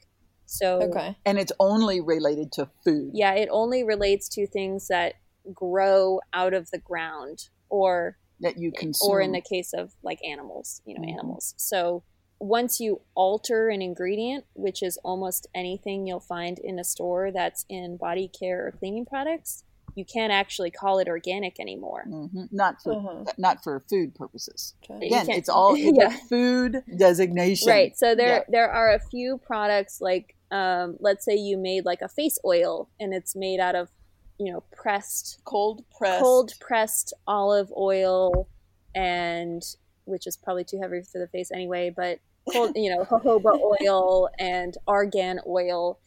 [0.45, 1.15] So, Okay.
[1.25, 3.11] And it's only related to food.
[3.13, 5.15] yeah, it only relates to things that
[5.53, 9.09] grow out of the ground or That you consume.
[9.11, 11.11] or in the case of like animals, you know, Mhm.
[11.13, 11.53] animals.
[11.57, 12.03] So
[12.39, 17.65] once you alter an ingredient, which is almost anything you'll find in a store that's
[17.69, 19.63] in body care or cleaning products,
[19.95, 22.03] you can't actually call it organic anymore.
[22.07, 22.49] Mhm.
[22.51, 23.23] not for Uh-huh.
[23.37, 24.73] not for food purposes.
[24.89, 25.07] Okay.
[25.07, 26.17] Again, it's all it's Yeah.
[26.29, 27.69] food designation.
[27.69, 27.97] Right.
[27.97, 28.43] So there Yeah.
[28.49, 32.87] there are a few products like um, let's say you made like a face oil
[32.99, 33.89] and it's made out of
[34.37, 36.21] you know pressed Cold pressed.
[36.21, 38.47] cold pressed olive oil
[38.95, 39.63] and
[40.05, 42.19] which is probably too heavy for the face anyway but
[42.51, 45.99] cold you know jojoba oil and argan oil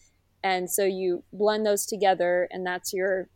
[0.45, 3.29] and so you blend those together and that's your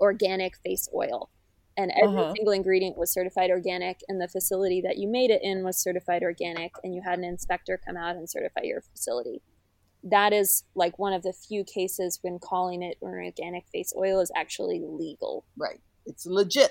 [0.00, 1.30] organic face oil
[1.76, 2.32] and every Uh-huh.
[2.34, 6.22] single ingredient was certified organic and the facility that you made it in was certified
[6.22, 9.42] organic and you had an inspector come out and certify your facility
[10.02, 14.20] that is like one of the few cases when calling it an organic face oil
[14.20, 15.80] is actually legal Right.
[16.06, 16.70] It's legit.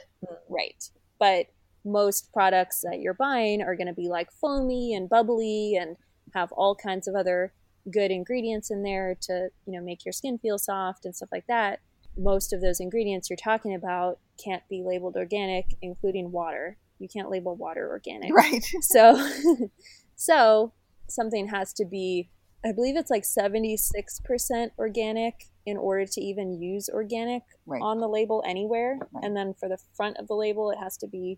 [0.49, 0.81] Right.
[1.19, 1.47] But
[1.83, 5.97] most products that you're buying are going to be like foamy and bubbly and
[6.33, 7.53] have all kinds of other
[7.91, 11.45] good ingredients in there to, you know, make your skin feel soft and stuff like
[11.47, 11.79] that.
[12.17, 16.77] Most of those ingredients you're talking about can't be labeled organic, including water.
[16.99, 18.31] You can't label water organic.
[18.33, 18.63] Right.
[18.81, 19.29] So
[20.15, 20.73] so
[21.07, 22.29] something has to be
[22.65, 25.35] I believe it's like 76% organic
[25.67, 27.81] in order to even use organic Right.
[27.81, 28.97] on the label anywhere.
[29.11, 29.23] Right.
[29.23, 31.37] And then for the front of the label, it has to be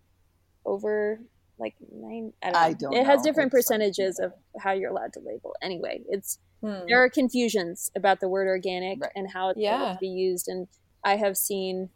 [0.64, 1.20] over
[1.58, 2.32] like nine.
[2.42, 2.56] I don't.
[2.56, 5.54] I don't it has different It's like- percentages of how you're allowed to label.
[5.62, 6.86] Anyway, it's Hmm.
[6.88, 9.12] there are confusions about the word organic Right.
[9.14, 9.92] and how it's Yeah.
[9.92, 10.48] to be used.
[10.48, 10.66] And
[11.04, 11.90] I have seen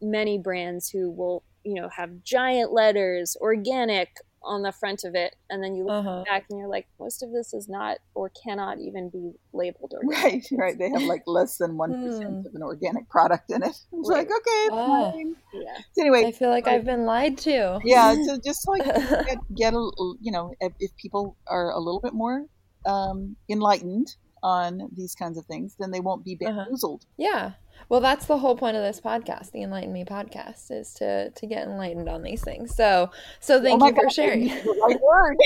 [0.00, 4.08] many brands who will, you know, have giant letters organic
[4.46, 6.24] on the front of it, and then you look Uh-huh.
[6.26, 10.22] back and you're like, most of this is not or cannot even be labeled organic.
[10.24, 10.78] Right, right.
[10.78, 13.68] They have like less than one percent of an organic product in it.
[13.70, 14.18] It's Right.
[14.18, 15.10] like okay, Ah.
[15.12, 15.36] fine.
[15.52, 15.76] Yeah.
[15.92, 17.80] So anyway, I feel like I've been lied to.
[17.84, 18.14] yeah.
[18.26, 22.00] So just like get, get a l- you know if, if people are a little
[22.00, 22.44] bit more
[22.86, 24.14] um, enlightened
[24.46, 26.52] on these kinds of things, then they won't be Uh-huh.
[26.64, 27.04] bamboozled.
[27.16, 27.52] Yeah.
[27.88, 31.46] Well, that's the whole point of this podcast, the Enlighten Me podcast, is to to
[31.46, 32.74] get enlightened on these things.
[32.74, 34.48] So, so thank oh you for God, sharing.
[34.48, 35.36] right word.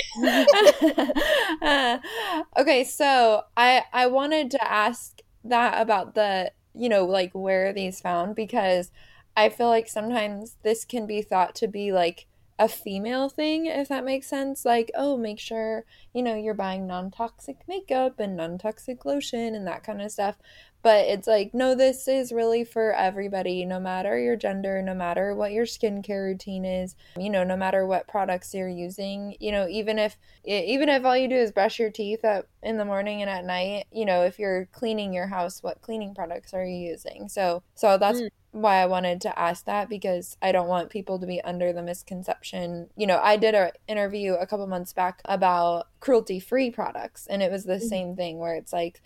[1.62, 1.98] Uh,
[2.58, 7.72] okay, so I I wanted to ask that about the you know like where are
[7.72, 8.90] these found because
[9.36, 12.26] I feel like sometimes this can be thought to be like
[12.60, 14.64] a female thing if that makes sense.
[14.66, 19.82] Like oh make sure you know you're buying non-toxic makeup and non-toxic lotion and that
[19.82, 20.36] kind of stuff.
[20.82, 25.34] But it's like no this is really for everybody no matter your gender no matter
[25.34, 29.36] what your skincare routine is you know no matter what products you're using.
[29.40, 32.76] You know even if even if all you do is brush your teeth up in
[32.76, 36.52] the morning and at night you know if you're cleaning your house what cleaning products
[36.54, 37.28] are you using?
[37.30, 38.30] So so that's Mm.
[38.52, 41.82] Why i wanted to ask that because i don't want people to be under the
[41.82, 47.26] misconception you know i did an interview a couple months back about cruelty free products
[47.28, 47.88] and it was the Mhm.
[47.88, 49.00] same thing where it's like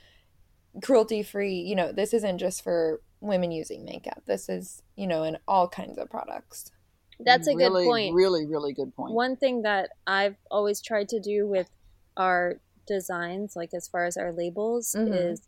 [0.83, 5.22] cruelty free you know this isn't just for women using makeup this is you know
[5.22, 6.70] in all kinds of products
[7.20, 8.14] That's a really, good point.
[8.14, 9.12] Really, really good point.
[9.14, 11.70] One thing that I've always tried to do with
[12.16, 15.30] our designs, like as far as our labels, Mhm.
[15.30, 15.42] is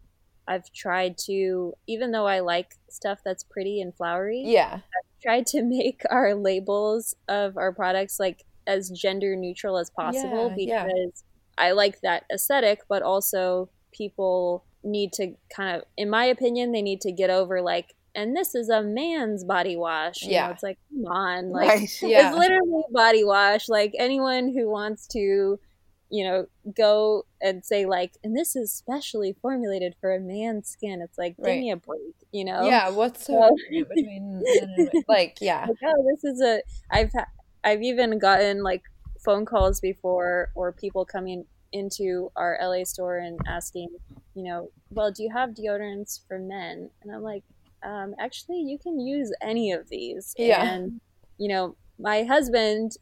[0.48, 5.46] I've tried to, even though I like stuff that's pretty and flowery, yeah I've tried
[5.48, 11.24] to make our labels of our products like as gender neutral as possible Yeah, because
[11.58, 11.64] yeah.
[11.66, 16.82] I like that aesthetic, but also people need to kind of, in my opinion, they
[16.82, 20.22] need to get over like, and this is a man's body wash.
[20.22, 20.50] You know, Yeah.
[20.50, 21.50] it's like, come on.
[21.50, 22.02] Like, right.
[22.02, 23.68] yeah it's literally body wash.
[23.68, 25.58] Like anyone who wants to,
[26.16, 26.46] you know,
[26.84, 31.00] go and say like, and this is specially formulated for a man's skin.
[31.02, 31.60] It's like, give Right.
[31.60, 32.62] me a break, you know?
[32.72, 34.90] yeah what's so between men and women?
[35.08, 36.62] like yeah Like, oh, this is a.
[36.90, 37.32] I've ha-
[37.64, 38.82] I've even gotten like
[39.24, 43.88] phone calls before or people coming into our LA store and asking,
[44.34, 46.88] you know, well, do you have deodorants for men?
[47.02, 47.42] And I'm like,
[47.82, 50.32] um, actually, you can use any of these.
[50.38, 50.64] Yeah.
[50.72, 51.00] And
[51.38, 52.92] you know, my husband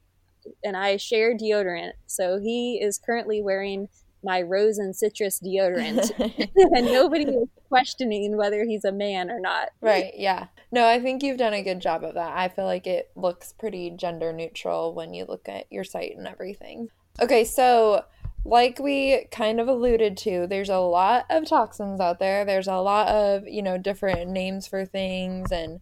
[0.63, 3.89] and I share deodorant, so he is currently wearing
[4.23, 6.11] my rose and citrus deodorant,
[6.77, 9.71] and nobody is questioning whether he's a man or not.
[9.81, 10.47] Right, yeah.
[10.73, 12.37] No, I think you've done a good job of that.
[12.37, 16.27] I feel like it looks pretty gender neutral when you look at your site and
[16.27, 16.89] everything.
[17.21, 18.05] Okay, so
[18.45, 22.45] like we kind of alluded to, there's a lot of toxins out there.
[22.45, 25.81] There's a lot of, you know, different names for things and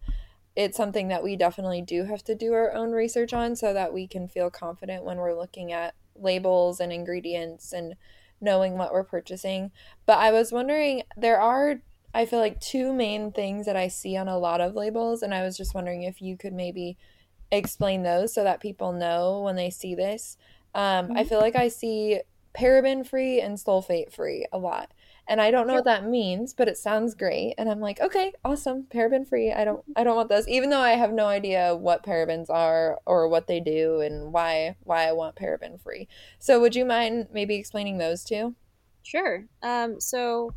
[0.55, 3.93] it's something that we definitely do have to do our own research on so that
[3.93, 7.95] we can feel confident when we're looking at labels and ingredients and
[8.39, 9.71] knowing what we're purchasing.
[10.05, 11.81] But I was wondering, there are
[12.15, 15.33] I feel like two main things that I see on a lot of labels, and
[15.33, 16.97] I was just wondering if you could maybe
[17.51, 20.37] explain those so that people know when they see this.
[20.73, 21.29] Um, I Mhm.
[21.29, 22.21] feel like I see
[22.57, 24.93] paraben free and sulfate free a lot.
[25.27, 25.79] And I don't know Sure.
[25.79, 27.55] what that means, but it sounds great.
[27.57, 29.51] And I'm like, okay, awesome, paraben free.
[29.53, 32.99] I don't I don't want those, even though I have no idea what parabens are
[33.05, 36.07] or what they do and why why I want paraben free.
[36.39, 38.55] So would you mind maybe explaining those two?
[39.03, 39.45] Sure.
[39.61, 40.51] Um, so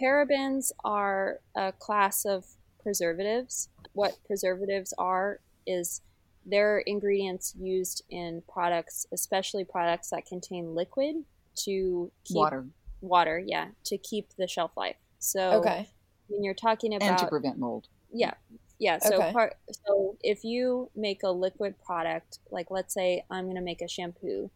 [0.00, 2.44] parabens are a class of
[2.82, 3.68] preservatives.
[3.94, 6.02] What preservatives are is
[6.46, 11.16] they're ingredients used in products, especially products that contain liquid
[11.56, 12.66] to keep Water
[13.04, 14.96] water, yeah, to keep the shelf life.
[15.18, 15.88] So Okay.
[16.28, 17.86] when you're talking about and to prevent mold.
[18.12, 18.34] yeah
[18.78, 19.32] yeah so Okay.
[19.32, 19.54] part
[19.86, 23.88] so if you make a liquid product like let's say i'm going to make a
[23.88, 24.50] shampoo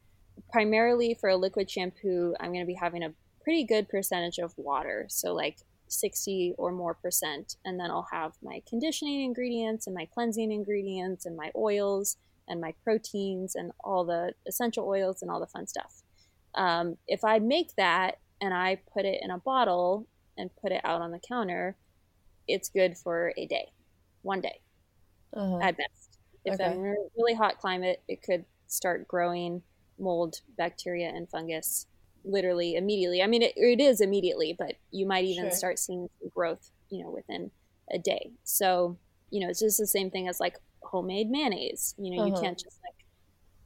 [0.53, 4.53] primarily for a liquid shampoo i'm going to be having a pretty good percentage of
[4.57, 5.59] water so like
[5.89, 11.25] 60 or more percent and then i'll have my conditioning ingredients and my cleansing ingredients
[11.25, 15.67] and my oils and my proteins and all the essential oils and all the fun
[15.67, 16.03] stuff
[16.55, 20.81] um, if i make that and i put it in a bottle and put it
[20.85, 21.77] out on the counter
[22.49, 23.69] it's good for a day,
[24.23, 24.61] one day
[25.35, 25.59] Uh-huh.
[25.61, 26.19] at best.
[26.45, 26.65] If Okay.
[26.65, 29.63] I'm in a really hot climate, it could start growing
[29.99, 31.87] mold, bacteria, and fungus
[32.25, 33.23] literally immediately.
[33.23, 35.59] I mean, it, it is immediately, but you might even Sure.
[35.59, 37.51] start seeing growth, you know, within
[37.91, 38.31] a day.
[38.45, 38.99] So,
[39.31, 41.95] you know, it's just the same thing as like homemade mayonnaise.
[41.99, 42.27] You know, Uh-huh.
[42.27, 42.95] you can't just like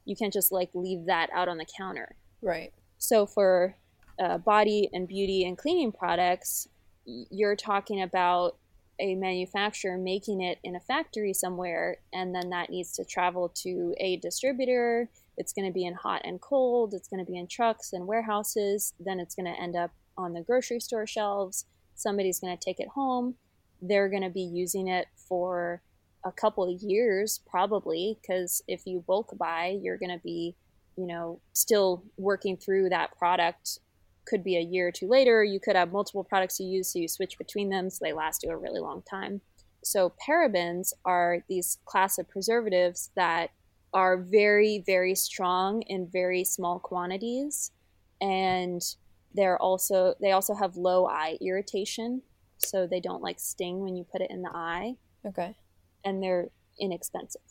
[0.04, 2.16] you can't just like leave that out on the counter.
[2.42, 2.72] Right.
[2.98, 3.76] So for
[4.22, 6.68] uh, body and beauty and cleaning products,
[7.04, 8.56] you're talking about
[9.00, 13.94] a manufacturer making it in a factory somewhere, and then that needs to travel to
[13.98, 15.08] a distributor.
[15.36, 18.06] It's going to be in hot and cold, it's going to be in trucks and
[18.06, 21.64] warehouses, then it's going to end up on the grocery store shelves.
[21.94, 23.34] Somebody's going to take it home.
[23.80, 25.82] They're going to be using it for
[26.24, 30.54] a couple of years, probably, because if you bulk buy, you're going to be,
[30.96, 33.78] you know, still working through that product
[34.26, 35.42] could be a year or two later.
[35.44, 38.42] You could have multiple products you use, so you switch between them so they last
[38.42, 39.40] you a really long time.
[39.84, 43.50] So, parabens are these class of preservatives that
[43.92, 47.72] are very, very strong in very small quantities.
[48.20, 48.80] And
[49.34, 52.22] they're also, they also have low eye irritation.
[52.58, 54.94] So, they don't like sting when you put it in the eye.
[55.26, 55.56] Okay.
[56.04, 57.42] And they're inexpensive.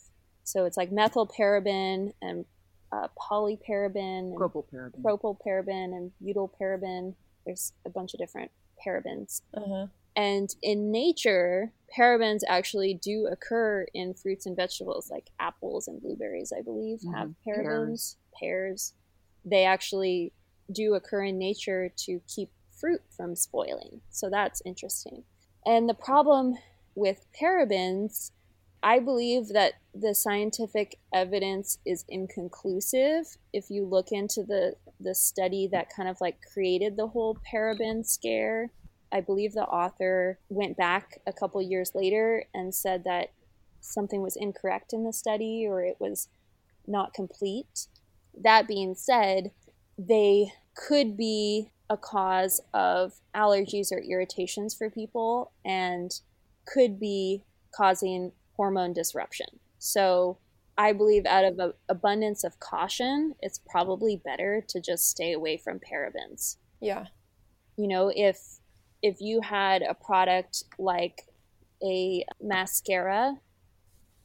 [0.44, 2.46] So, it's like methylparaben and
[2.92, 7.14] uh, polyparaben, propylparaben, propylparaben, and butylparaben.
[7.44, 8.50] There's a bunch of different
[8.84, 9.42] parabens.
[9.54, 9.86] Uh-huh.
[10.14, 16.52] And in nature, parabens actually do occur in fruits and vegetables, like apples and blueberries,
[16.56, 17.14] I believe, mm-hmm.
[17.14, 18.16] have parabens, pears.
[18.38, 18.92] pears.
[19.44, 20.32] They actually
[20.70, 24.00] do occur in nature to keep fruit from spoiling.
[24.10, 25.24] So that's interesting.
[25.64, 26.56] And the problem
[26.94, 28.32] with parabens
[28.82, 33.26] I believe that the scientific evidence is inconclusive.
[33.52, 38.06] If you look into the the study that kind of like created the whole paraben
[38.06, 38.70] scare,
[39.12, 43.32] I believe the author went back a couple years later and said that
[43.80, 46.28] something was incorrect in the study or it was
[46.86, 47.88] not complete.
[48.40, 49.50] That being said,
[49.98, 56.10] they could be a cause of allergies or irritations for people and
[56.64, 57.42] could be
[57.74, 59.58] causing hormone disruption.
[59.82, 60.38] So
[60.78, 65.56] I believe out of an abundance of caution, it's probably better to just stay away
[65.56, 66.56] from parabens.
[66.80, 67.06] Yeah.
[67.76, 68.60] You know, if
[69.02, 71.22] if you had a product like
[71.82, 73.34] a mascara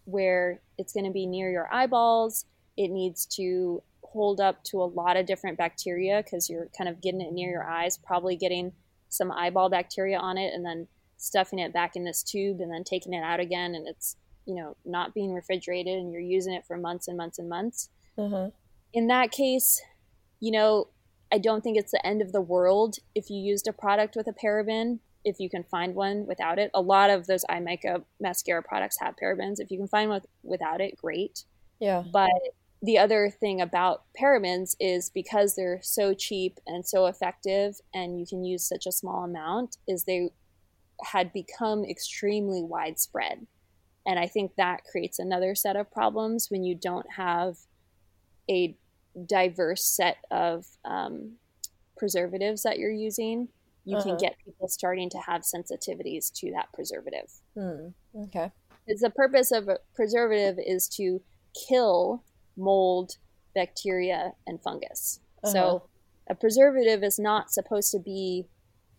[0.05, 2.45] where it's going to be near your eyeballs,
[2.77, 7.01] it needs to hold up to a lot of different bacteria because you're kind of
[7.01, 8.73] getting it near your eyes, probably getting
[9.09, 12.83] some eyeball bacteria on it and then stuffing it back in this tube and then
[12.83, 14.17] taking it out again and it's
[14.47, 17.89] you know not being refrigerated and you're using it for months and months and months.
[18.17, 18.49] Mm-hmm.
[18.93, 19.79] in that case
[20.39, 20.87] you know
[21.31, 24.25] i don't think it's the end of the world if you used a product with
[24.25, 26.71] a paraben if you can find one without it.
[26.73, 29.59] A lot of those eye makeup mascara products have parabens.
[29.59, 31.43] If you can find one without it great.
[31.79, 32.03] Yeah.
[32.11, 32.31] But
[32.81, 38.25] the other thing about parabens is because they're so cheap and so effective and you
[38.25, 40.29] can use such a small amount is they
[41.03, 43.47] had become extremely widespread
[44.07, 47.57] and I think that creates another set of problems when you don't have
[48.49, 48.75] a
[49.25, 51.33] diverse set of um,
[51.97, 53.49] preservatives that you're using.
[53.83, 54.05] You uh-huh.
[54.05, 57.29] can get people starting to have sensitivities to that preservative.
[57.53, 57.89] Hmm.
[58.15, 58.49] Okay.
[58.85, 61.21] Because the purpose of a preservative is to
[61.67, 62.23] kill
[62.55, 63.17] mold,
[63.53, 65.19] bacteria, and fungus.
[65.43, 65.51] Uh-huh.
[65.51, 65.89] So
[66.29, 68.47] a preservative is not supposed to be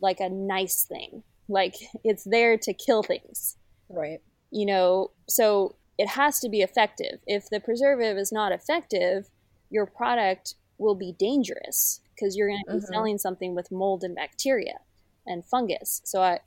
[0.03, 1.23] like a nice thing.
[1.49, 3.57] Like it's there to kill things.
[3.89, 7.21] Right you know, so it has to be effective.
[7.27, 9.29] If the preservative is not effective,
[9.71, 12.93] your product will be dangerous because you're going to be mm-hmm.
[12.93, 14.79] selling something with mold and bacteria
[15.27, 16.01] and fungus.
[16.05, 16.41] So I,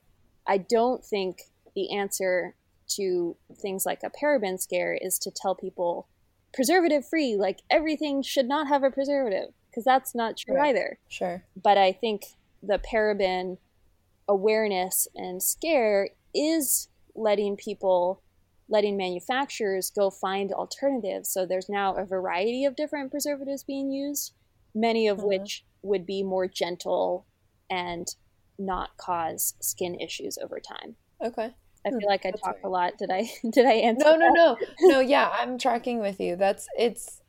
[0.47, 1.43] I don't think
[1.75, 2.55] the answer
[2.95, 6.07] to things like a paraben scare is to tell people
[6.53, 10.69] preservative free, like everything should not have a preservative because that's not true right.
[10.69, 10.99] either.
[11.07, 11.43] Sure.
[11.61, 12.23] But I think
[12.61, 13.57] the paraben
[14.27, 18.21] awareness and scare is letting people
[18.69, 21.29] letting manufacturers go find alternatives.
[21.29, 24.33] So there's now a variety of different preservatives being used
[24.73, 25.27] many of mm-hmm.
[25.27, 27.25] which would be more gentle
[27.69, 28.07] and
[28.57, 30.95] not cause skin issues over time.
[31.23, 31.53] Okay.
[31.85, 32.67] I feel like i that's talked right.
[32.67, 32.97] a lot.
[32.97, 34.57] Did i did i answer no no no.
[34.81, 36.35] No yeah i'm tracking with you.
[36.35, 37.21] That's it's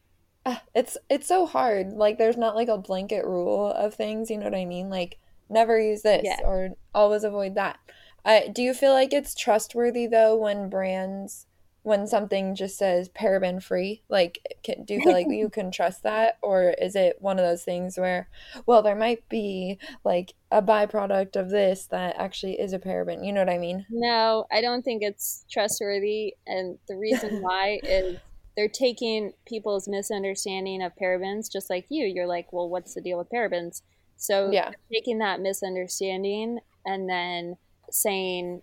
[0.44, 1.92] uh, it's it's so hard.
[1.92, 4.90] Like there's not like a blanket rule of things you know what i mean?
[4.90, 5.18] Like
[5.48, 6.40] never use this yeah.
[6.44, 7.78] or always avoid that
[8.24, 11.46] uh, do you feel like it's trustworthy though when brands
[11.82, 14.02] when something just says paraben free?
[14.08, 16.38] Like can, do you feel like you can trust that?
[16.40, 18.28] Or is it one of those things where
[18.66, 23.32] well there might be like a byproduct of this that actually is a paraben you
[23.32, 23.84] know what i mean?
[23.90, 28.18] No i don't think it's trustworthy and the reason why is
[28.56, 32.06] they're taking people's misunderstanding of parabens just like you.
[32.06, 33.82] You're like well what's the deal with parabens?
[34.16, 34.70] So yeah.
[34.92, 37.56] taking that misunderstanding and then
[37.90, 38.62] saying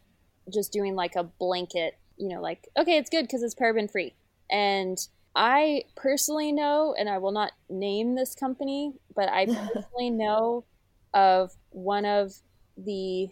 [0.52, 4.16] just doing like a blanket, you know, like, okay, it's good because it's paraben free.
[4.50, 4.98] And
[5.36, 10.66] I personally know, and I will not name this company, but I personally know
[11.14, 12.34] of one of
[12.78, 13.30] the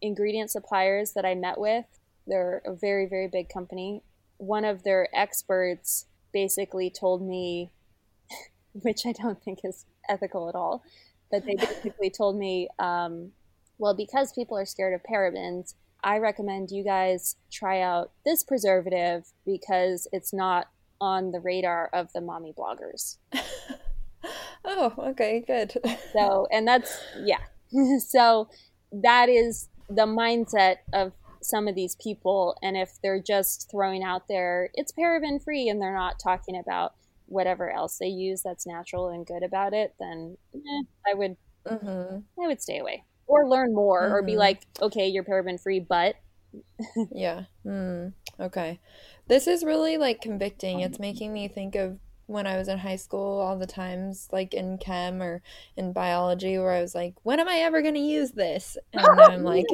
[0.00, 1.86] ingredient suppliers that I met with,
[2.26, 4.02] they're a very, very big company.
[4.38, 7.72] One of their experts basically told me,
[8.72, 10.82] which I don't think is ethical at all,
[11.30, 13.32] but they basically told me, um,
[13.78, 19.24] well, because people are scared of parabens, I recommend you guys try out this preservative
[19.46, 20.68] because it's not
[21.00, 23.16] on the radar of the mommy bloggers.
[24.64, 25.72] oh, okay, good.
[26.12, 27.40] so, and that's, yeah.
[27.98, 28.48] so
[28.92, 32.56] that is the mindset of some of these people.
[32.62, 36.94] And if they're just throwing out there, it's paraben free, and they're not talking about
[37.26, 42.18] whatever else they use that's natural and good about it, then eh, I would, mm-hmm.
[42.42, 44.14] I would stay away or learn more mm-hmm.
[44.14, 44.40] or be mm-hmm.
[44.40, 46.16] like, okay, you're paraben free, but.
[47.12, 47.44] yeah.
[47.66, 48.12] Mm.
[48.38, 48.80] Okay.
[49.26, 50.80] This is really like convicting.
[50.80, 54.54] It's making me think of when I was in high school, all the times, like
[54.54, 55.42] in chem or
[55.76, 58.78] in biology, where I was like, when am I ever going to use this?
[58.92, 59.66] And I'm like,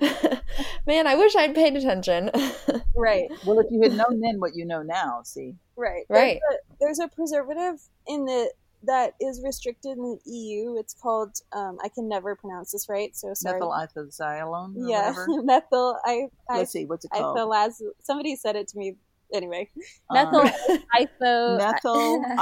[0.86, 2.30] man, I wish I'd paid attention.
[2.96, 3.28] right.
[3.46, 5.54] Well, if you had known then what you know now, see?
[5.76, 6.04] Right.
[6.08, 6.40] Right.
[6.80, 8.50] There's a, there's a preservative in the
[8.86, 10.76] that is restricted in the EU.
[10.78, 13.60] It's called um, I can never pronounce this right, so sorry.
[13.60, 14.74] Methyl isoxazolone.
[14.76, 15.14] Yeah,
[15.44, 15.98] methyl.
[16.04, 17.36] I, I let's see what's it called.
[17.36, 18.96] Ithilaz- somebody said it to me
[19.32, 19.70] anyway.
[20.10, 20.50] Methyl um,
[20.96, 22.24] iso methyl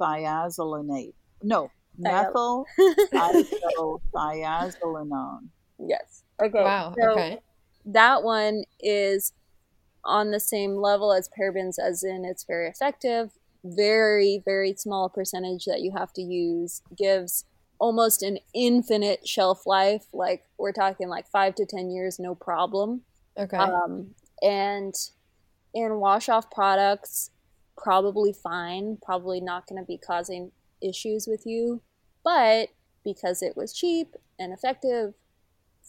[0.00, 1.14] isothiazolinate.
[1.42, 2.64] No, methyl
[3.14, 5.48] isothiazolinone.
[5.78, 6.22] Yes.
[6.42, 6.62] Okay.
[6.62, 6.94] Wow.
[6.98, 7.40] So okay.
[7.84, 9.32] That one is
[10.04, 13.32] on the same level as parabens, as in it's very effective.
[13.64, 17.44] Very, very small percentage that you have to use gives
[17.78, 20.06] almost an infinite shelf life.
[20.12, 23.02] Like we're talking like five to ten years, no problem.
[23.38, 23.56] Okay.
[23.56, 24.94] Um, and
[25.74, 27.30] in wash off products,
[27.76, 30.52] probably fine, probably not going to be causing
[30.82, 31.82] issues with you.
[32.24, 32.68] But
[33.04, 35.14] because it was cheap and effective,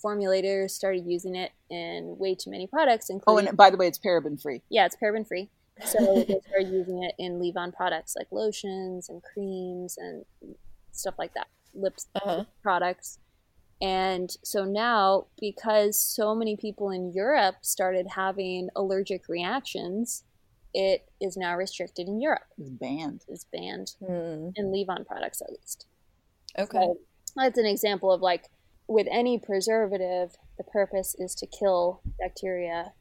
[0.03, 3.09] formulators started using it in way too many products.
[3.09, 4.61] Including, oh, and by the way, it's paraben free.
[4.69, 5.49] Yeah, it's paraben free.
[5.86, 10.26] So they started using it in leave on products like lotions and creams and
[10.91, 12.45] stuff like that, lip uh-huh.
[12.61, 13.19] products.
[13.82, 20.24] And so now, because so many people in Europe started having allergic reactions,
[20.74, 22.45] it is now restricted in Europe.
[22.57, 23.26] It's banned.
[23.28, 24.53] It's banned mm.
[24.55, 25.86] in leave-on products, at least.
[26.57, 26.97] Okay, so
[27.36, 28.45] that's an example of like
[28.88, 32.93] with any preservative, the purpose is to kill bacteria,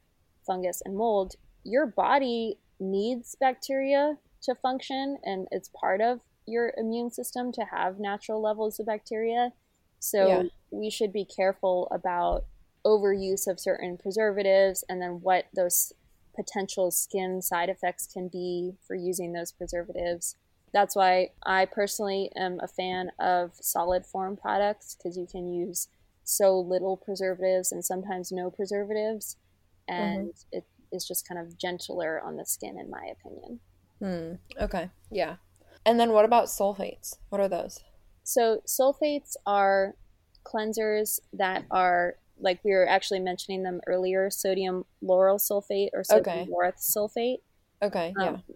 [0.45, 1.35] fungus, and mold.
[1.63, 7.99] Your body needs bacteria to function, and it's part of your immune system to have
[7.99, 9.53] natural levels of bacteria.
[9.99, 10.43] So yeah.
[10.71, 12.45] we should be careful about
[12.85, 15.93] overuse of certain preservatives and then what those
[16.35, 20.35] potential skin side effects can be for using those preservatives.
[20.73, 25.87] That's why I personally am a fan of solid form products because you can use
[26.23, 29.37] so little preservatives and sometimes no preservatives,
[29.87, 30.57] and mm-hmm.
[30.57, 33.59] it is just kind of gentler on the skin, in my opinion.
[33.99, 34.63] Hmm.
[34.63, 34.89] Okay.
[35.11, 35.35] Yeah.
[35.85, 37.15] And then what about sulfates?
[37.29, 37.79] What are those?
[38.23, 39.95] So sulfates are
[40.45, 46.39] cleansers that are like we were actually mentioning them earlier sodium lauryl sulfate or sodium
[46.39, 46.71] okay.
[46.77, 47.37] sulfate
[47.81, 48.55] okay um, yeah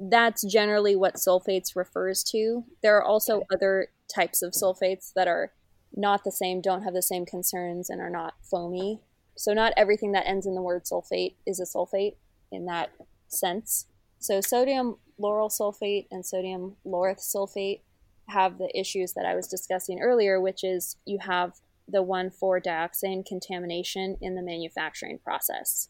[0.00, 3.46] that's generally what sulfates refers to there are also okay.
[3.52, 5.52] other types of sulfates that are
[5.94, 9.00] not the same don't have the same concerns and are not foamy
[9.40, 12.16] so not everything that ends in the word sulfate is a sulfate
[12.52, 12.90] in that
[13.28, 13.86] sense.
[14.18, 17.80] So sodium lauryl sulfate and sodium laureth sulfate
[18.28, 21.54] have the issues that I was discussing earlier, which is you have
[21.88, 25.88] the 1,4-dioxane contamination in the manufacturing process.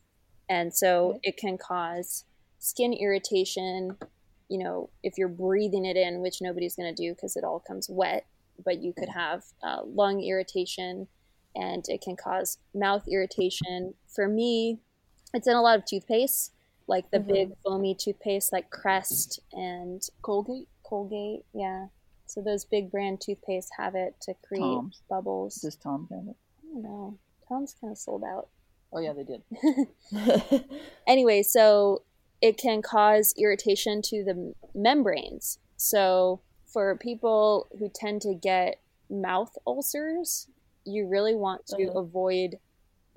[0.49, 2.27] And so it can cause
[2.61, 3.97] skin irritation,
[4.49, 7.59] you know, if you're breathing it in, which nobody's going to do because it all
[7.59, 8.27] comes wet,
[8.65, 11.09] but you could have uh, lung irritation
[11.55, 13.95] and it can cause mouth irritation.
[14.09, 14.79] For me,
[15.35, 16.53] it's in a lot of toothpaste,
[16.87, 17.33] like the mm-hmm.
[17.33, 20.69] big foamy toothpaste like Crest and Colgate.
[20.83, 21.87] Colgate, yeah.
[22.27, 25.03] So those big brand toothpaste have it to create Tom's.
[25.09, 25.57] bubbles.
[25.57, 26.37] Does Tom have it?
[26.63, 27.19] I don't know.
[27.49, 28.49] Tom's kind of sold out.
[28.93, 30.65] Oh yeah, they did.
[31.07, 32.03] anyway, so
[32.41, 35.59] it can cause irritation to the membranes.
[35.77, 40.49] So for people who tend to get mouth ulcers,
[40.85, 41.99] you really want to uh-huh.
[41.99, 42.59] avoid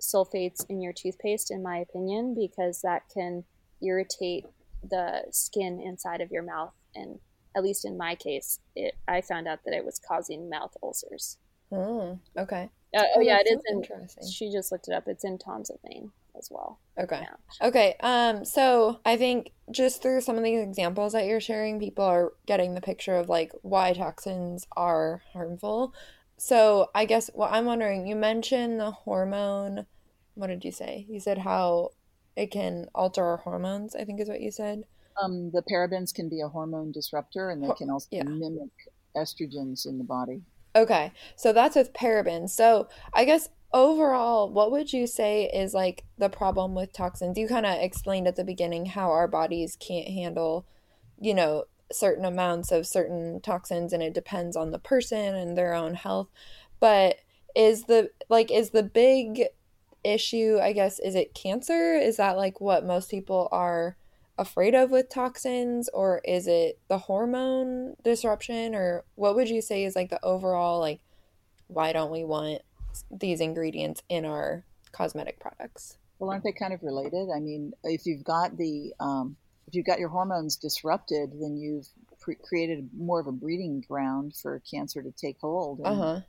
[0.02, 3.44] sulfates in your toothpaste, in my opinion, because that can
[3.82, 4.46] irritate
[4.90, 7.20] the skin inside of your mouth and
[7.56, 11.38] at least in my case, it I found out that it was causing mouth ulcers.
[11.72, 12.70] Mm, okay.
[12.96, 14.30] Uh, oh, oh yeah, it is interesting.
[14.30, 15.08] She just looked it up.
[15.08, 16.80] It's in Tom's of Maine as well.
[17.00, 17.22] Okay.
[17.22, 17.68] Yeah.
[17.68, 17.96] Okay.
[18.02, 18.46] Um.
[18.46, 22.76] So I think just through some of these examples that you're sharing, people are getting
[22.76, 25.94] the picture of like why toxins are harmful.
[26.38, 29.86] So I guess what I'm wondering, you mentioned the hormone.
[30.36, 31.06] What did you say?
[31.10, 31.92] You said how
[32.36, 33.96] it can alter our hormones.
[33.96, 34.84] I think is what you said.
[35.22, 38.24] Um, the parabens can be a hormone disruptor, and they can also yeah.
[38.24, 38.72] mimic
[39.16, 40.42] estrogens in the body.
[40.76, 42.50] Okay, so that's with parabens.
[42.50, 47.38] So I guess overall, what would you say is like the problem with toxins?
[47.38, 50.66] You kind of explained at the beginning how our bodies can't handle,
[51.20, 55.74] you know, certain amounts of certain toxins and it depends on the person and their
[55.74, 56.30] own health.
[56.80, 57.18] But
[57.56, 59.44] is the like is the big
[60.04, 61.94] issue, I guess, is it cancer?
[61.94, 63.96] Is that like what most people are
[64.38, 69.84] afraid of with toxins or is it the hormone disruption or what would you say
[69.84, 71.00] is like the overall like
[71.68, 72.60] why don't we want
[73.12, 77.30] these ingredients in our cosmetic products Well, aren't they kind of related?
[77.36, 79.36] I mean, if you've got the um,
[79.74, 81.88] if you've got your hormones disrupted, then you've
[82.22, 86.20] pre- created more of a breeding ground for cancer to take hold and, uh-huh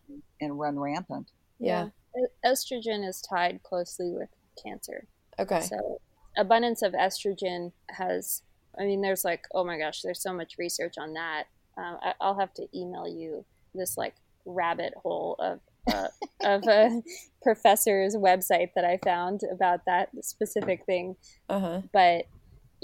[0.41, 1.31] and run rampant.
[1.59, 4.31] yeah E- Estrogen is tied closely with
[4.63, 5.07] cancer.
[5.39, 6.01] okay So,
[6.39, 8.43] abundance of estrogen has,
[8.79, 11.45] I mean, there's like, oh my gosh, there's so much research on that.
[11.77, 14.15] Um, I, I'll have to email you this like
[14.47, 15.61] rabbit hole of
[15.93, 16.09] uh,
[16.45, 17.03] of a
[17.43, 21.17] professor's website that I found about that specific thing.
[21.51, 22.25] uh-huh But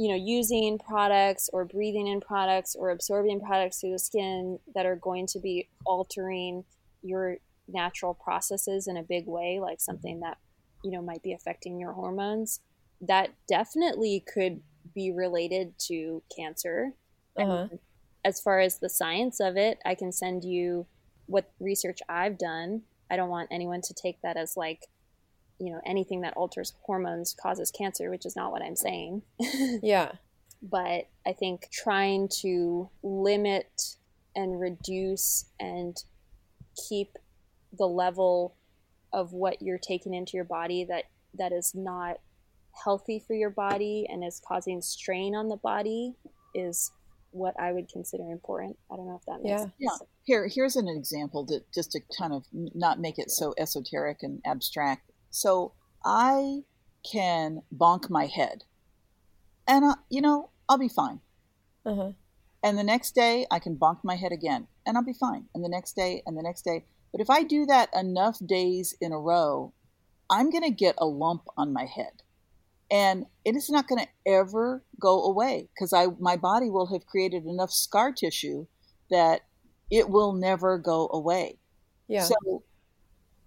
[0.01, 4.87] you know, using products or breathing in products or absorbing products through the skin that
[4.87, 6.65] are going to be altering
[7.03, 7.37] your
[7.69, 10.39] natural processes in a big way, like something that
[10.83, 12.61] you know might be affecting your hormones,
[13.03, 14.63] that definitely could
[14.95, 16.93] be related to cancer.
[17.37, 17.79] uh-huh And
[18.25, 20.87] as far as the science of it, I can send you
[21.27, 22.83] what research I've done.
[23.11, 24.87] I don't want anyone to take that as like,
[25.61, 29.23] you know, anything that alters hormones causes cancer, which is not what I'm saying.
[29.83, 30.13] yeah
[30.63, 33.97] but I think trying to limit
[34.37, 35.97] and reduce and
[36.89, 37.17] keep
[37.77, 38.57] the level
[39.13, 41.05] of what you're taking into your body that
[41.39, 42.19] that is not
[42.85, 46.15] healthy for your body and is causing strain on the body
[46.55, 46.91] is
[47.33, 48.77] what I would consider important.
[48.91, 49.59] I don't know if that makes Yeah.
[49.59, 49.73] sense.
[49.79, 50.07] Yeah.
[50.25, 54.41] Here, here's an example to just to kind of not make it so esoteric and
[54.45, 55.10] abstract.
[55.31, 55.75] So
[56.05, 56.65] I
[57.11, 58.65] can bonk my head,
[59.67, 61.21] and I, you know I'll be fine.
[61.85, 62.13] uh-huh
[62.63, 65.47] And the next day I can bonk my head again, and I'll be fine.
[65.55, 66.85] And the next day, and the next day.
[67.13, 69.73] But if I do that enough days in a row,
[70.31, 72.23] I'm going to get a lump on my head,
[72.91, 77.07] and it is not going to ever go away because I my body will have
[77.07, 78.67] created enough scar tissue
[79.11, 79.43] that
[79.91, 81.59] it will never go away.
[82.09, 82.65] yeah So,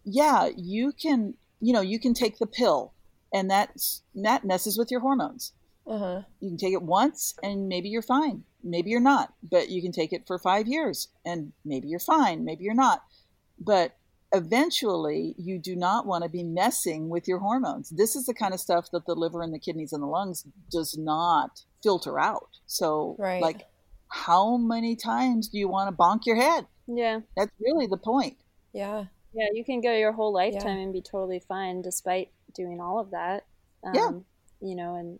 [0.03, 2.79] yeah, you can, you know, you can take the pill,
[3.33, 5.43] and that's that messes with your hormones.
[5.93, 8.37] uh-huh You can take it once, and maybe you're fine.
[8.63, 10.97] Maybe you're not, but you can take it for five years,
[11.29, 11.39] and
[11.71, 12.37] maybe you're fine.
[12.49, 12.99] Maybe you're not,
[13.71, 13.89] but
[14.53, 17.89] eventually, you do not want to be messing with your hormones.
[17.89, 20.45] This is the kind of stuff that the liver and the kidneys and the lungs
[20.71, 21.51] does not
[21.83, 22.49] filter out.
[22.65, 23.41] So, Right.
[23.41, 23.61] like,
[24.07, 26.65] how many times do you want to bonk your head?
[26.87, 27.21] Yeah.
[27.37, 28.37] That's really the point.
[28.73, 30.45] yeah Yeah, you can go your whole Yeah.
[30.45, 33.45] lifetime and be totally fine despite doing all of that.
[33.83, 34.11] Um, Yeah.
[34.69, 35.19] You know, and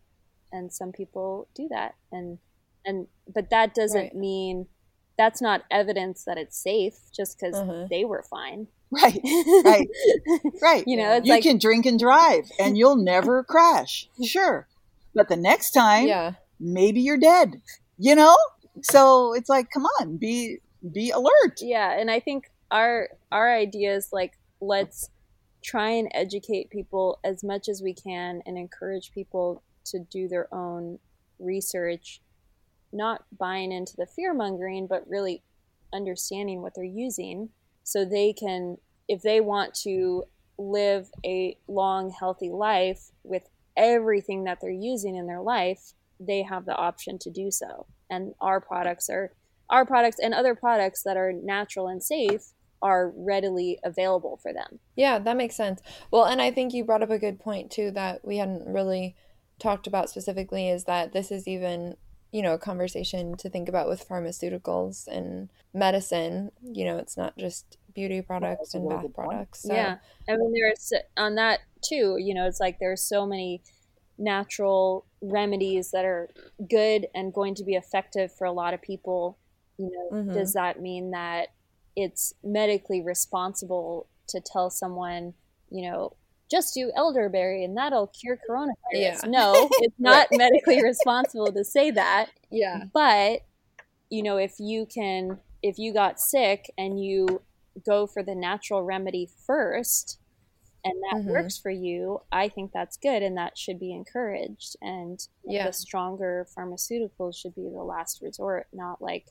[0.51, 2.37] and some people do that, and
[2.85, 4.15] and but that doesn't Right.
[4.15, 4.67] mean
[5.17, 7.87] that's not evidence that it's safe just because Uh-huh.
[7.89, 8.67] they were fine.
[8.91, 9.19] Right,
[9.65, 9.87] right,
[10.61, 10.83] right.
[10.87, 14.07] You know, you like can drink and drive and you'll never crash.
[14.23, 14.67] Sure.
[15.15, 17.61] But the next time, yeah maybe you're dead.
[17.97, 18.35] You know?
[18.83, 20.59] So it's like, come on, be
[20.91, 21.59] be alert.
[21.61, 25.09] yeah, and I think our our idea is like let's
[25.63, 30.53] try and educate people as much as we can and encourage people to do their
[30.53, 30.99] own
[31.39, 32.21] research
[32.91, 35.41] not buying into the fear mongering but really
[35.93, 37.49] understanding what they're using
[37.83, 40.23] so they can if they want to
[40.57, 43.43] live a long healthy life with
[43.77, 47.85] everything that they're using in their life they have the option to do so.
[48.09, 49.33] And our products are
[49.69, 52.52] our products and other products that are natural and safe
[52.83, 55.81] are readily available for them Yeah, that makes sense.
[56.11, 59.15] Well, and I think you brought up a good point too that we hadn't really
[59.59, 61.95] talked about specifically is that this is even,
[62.31, 66.51] you know, a conversation to think about with pharmaceuticals and medicine.
[66.61, 69.61] You know, it's not just beauty products and really bath products.
[69.63, 73.61] So, yeah i mean there's on that too you know it's like there's so many
[74.17, 76.29] natural remedies that are
[76.69, 79.37] good and going to be effective for a lot of people
[79.77, 80.33] you know Mhm.
[80.33, 81.49] does that mean that
[81.95, 85.33] it's medically responsible to tell someone
[85.69, 86.15] you know
[86.51, 89.17] just do elderberry and that'll cure coronavirus Yeah.
[89.25, 92.83] no it's not medically responsible to say that Yeah.
[92.93, 93.41] but
[94.09, 97.41] you know if you can if you got sick and you
[97.85, 100.19] go for the natural remedy first
[100.85, 101.29] and that Mhm.
[101.31, 104.75] works for you, I think that's good and that should be encouraged.
[104.81, 105.67] And Yeah.
[105.67, 109.29] the stronger pharmaceuticals should be the last resort, not like,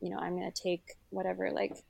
[0.00, 1.84] you know, I'm going to take whatever, like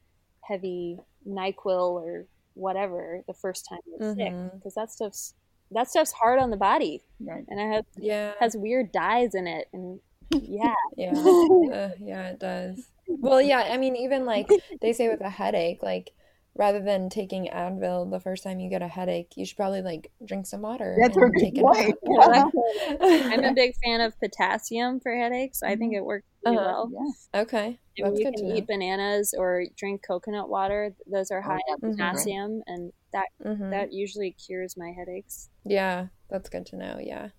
[0.46, 4.54] heavy NyQuil or whatever the first time you're sick Mhm.
[4.54, 5.34] because that stuff's
[5.70, 7.44] that stuff's hard on the body Right.
[7.48, 8.32] and it has, Yeah.
[8.38, 9.98] has weird dyes in it and
[10.30, 11.12] yeah Yeah.
[11.12, 12.86] uh, yeah, it does.
[13.08, 14.48] Well, yeah, I mean, even like
[14.80, 16.12] they say with a headache, like
[16.56, 20.10] rather than taking Advil the first time you get a headache, you should probably like
[20.24, 21.98] drink some water That's and a good take a point.
[22.04, 22.52] nap.
[23.32, 25.62] I'm a big fan of potassium for headaches.
[25.62, 26.66] I think it works really Uh-huh.
[26.66, 26.90] well.
[26.92, 27.40] Yeah.
[27.42, 28.56] Okay, And that's you good can to know.
[28.58, 30.94] eat bananas or drink coconut water.
[31.10, 31.98] Those are high yeah, in those are great.
[31.98, 33.70] potassium, and that Mhm.
[33.70, 35.48] that usually cures my headaches.
[35.64, 36.98] Yeah, that's good to know.
[37.00, 37.30] Yeah.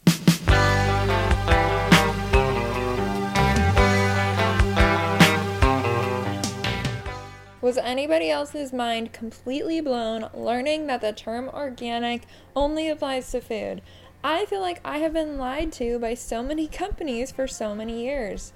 [7.65, 13.81] Was anybody else's mind completely blown learning that the term organic only applies to food?
[14.23, 18.03] I feel like I have been lied to by so many companies for so many
[18.03, 18.53] years.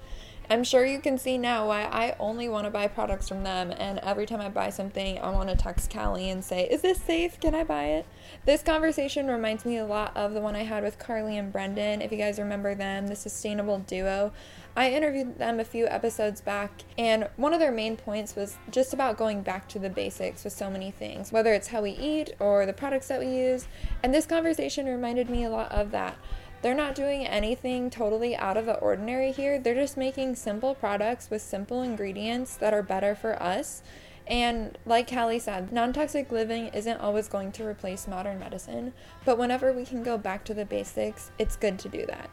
[0.48, 3.72] I'm sure you can see now why I only want to buy products from them,
[3.76, 7.00] and every time I buy something, I want to text Callie and say, Is this
[7.00, 7.40] safe?
[7.40, 8.06] Can I buy it?
[8.46, 12.00] This conversation reminds me a lot of the one I had with Carly and Brendan,
[12.00, 14.32] if you guys remember them, the sustainable duo.
[14.76, 18.94] I interviewed them a few episodes back, and one of their main points was just
[18.94, 22.30] about going back to the basics with so many things, whether it's how we eat
[22.38, 23.66] or the products that we use.
[24.02, 26.16] And this conversation reminded me a lot of that.
[26.62, 29.58] They're not doing anything totally out of the ordinary here.
[29.58, 33.82] They're just making simple products with simple ingredients that are better for us.
[34.26, 38.92] And like Callie said, non toxic living isn't always going to replace modern medicine,
[39.24, 42.30] but whenever we can go back to the basics, it's good to do that.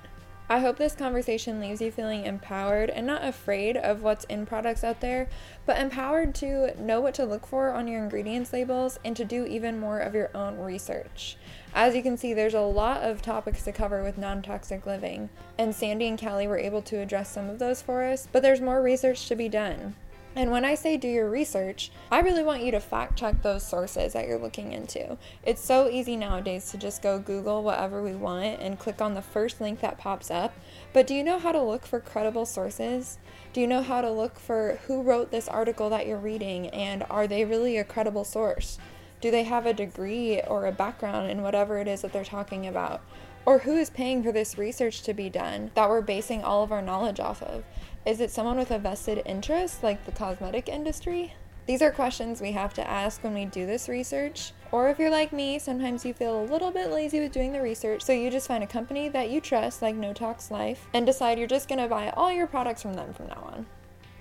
[0.50, 4.82] I hope this conversation leaves you feeling empowered and not afraid of what's in products
[4.82, 5.28] out there,
[5.66, 9.46] but empowered to know what to look for on your ingredients labels and to do
[9.46, 11.36] even more of your own research.
[11.74, 15.30] As you can see, there's a lot of topics to cover with non toxic living,
[15.58, 18.62] and Sandee and Callie were able to address some of those for us, but there's
[18.62, 19.96] more research to be done.
[20.38, 23.66] And when I say do your research, I really want you to fact check those
[23.66, 25.18] sources that you're looking into.
[25.44, 29.24] It's so easy nowadays to just go Google whatever we want and click on the
[29.24, 30.54] first link that pops up.
[30.94, 33.18] But do you know how to look for credible sources?
[33.52, 37.04] Do you know how to look for who wrote this article that you're reading and
[37.10, 38.78] are they really a credible source?
[39.22, 42.68] Do they have a degree or a background in whatever it is that they're talking
[42.68, 43.02] about?
[43.48, 46.72] Or who is paying for this research to be done that we're basing all of
[46.72, 47.64] our knowledge off of?
[48.08, 51.34] Is it someone with a vested interest, like the cosmetic industry?
[51.66, 54.54] These are questions we have to ask when we do this research.
[54.72, 57.62] Or if you're like me, sometimes you feel a little bit lazy with doing the
[57.62, 61.06] research, so you just find a company that you trust, like No Tox Life, and
[61.06, 63.66] decide you're just gonna buy all your products from them from now on.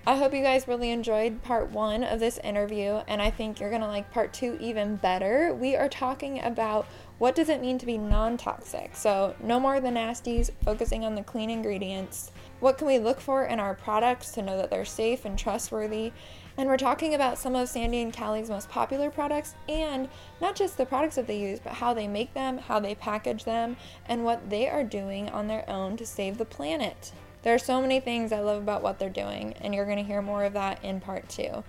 [0.07, 3.69] I hope you guys really enjoyed part one of this interview, and I think you're
[3.69, 5.53] gonna like part two even better.
[5.53, 6.87] We are talking about
[7.17, 8.95] what does it mean to be non-toxic.
[8.95, 12.31] So no more the nasties, focusing on the clean ingredients.
[12.61, 16.13] What can we look for in our products to know that they're safe and trustworthy?
[16.55, 20.07] And we're talking about some of Sandee and Callie's most popular products and
[20.39, 23.43] not just the products that they use, but how they make them, how they package
[23.43, 27.11] them, and what they are doing on their own to save the planet.
[27.43, 30.03] There are so many things I love about what they're doing, and you're going to
[30.03, 31.63] hear more of that in part two.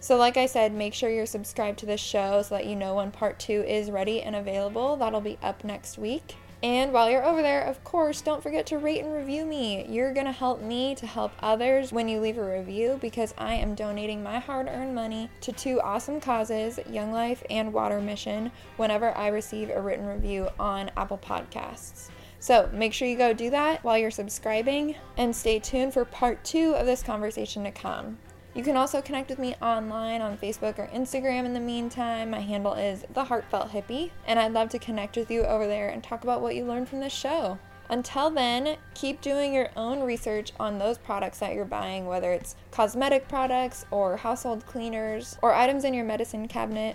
[0.00, 2.96] So, like I said, make sure you're subscribed to this show so that you know
[2.96, 4.96] when part two is ready and available.
[4.96, 6.36] That'll be up next week.
[6.64, 9.86] And while you're over there, of course, don't forget to rate and review me.
[9.86, 13.54] You're going to help me to help others when you leave a review because I
[13.54, 18.50] am donating my hard earned money to two awesome causes, Young Life and Water Mission,
[18.78, 22.08] whenever I receive a written review on Apple Podcasts.
[22.44, 26.44] So make sure you go do that while you're subscribing and stay tuned for part
[26.44, 28.18] two of this conversation to come.
[28.54, 32.28] You can also connect with me online on Facebook or Instagram in the meantime.
[32.28, 35.88] My handle is The Heartfelt Hippie, and I'd love to connect with you over there
[35.88, 37.58] and talk about what you learned from this show.
[37.88, 42.56] Until then, keep doing your own research on those products that you're buying, whether it's
[42.70, 46.94] cosmetic products or household cleaners or items in your medicine cabinet.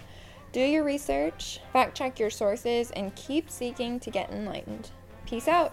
[0.51, 4.91] Do your research, fact check your sources, and keep seeking to get enlightened.
[5.29, 5.71] Peace out.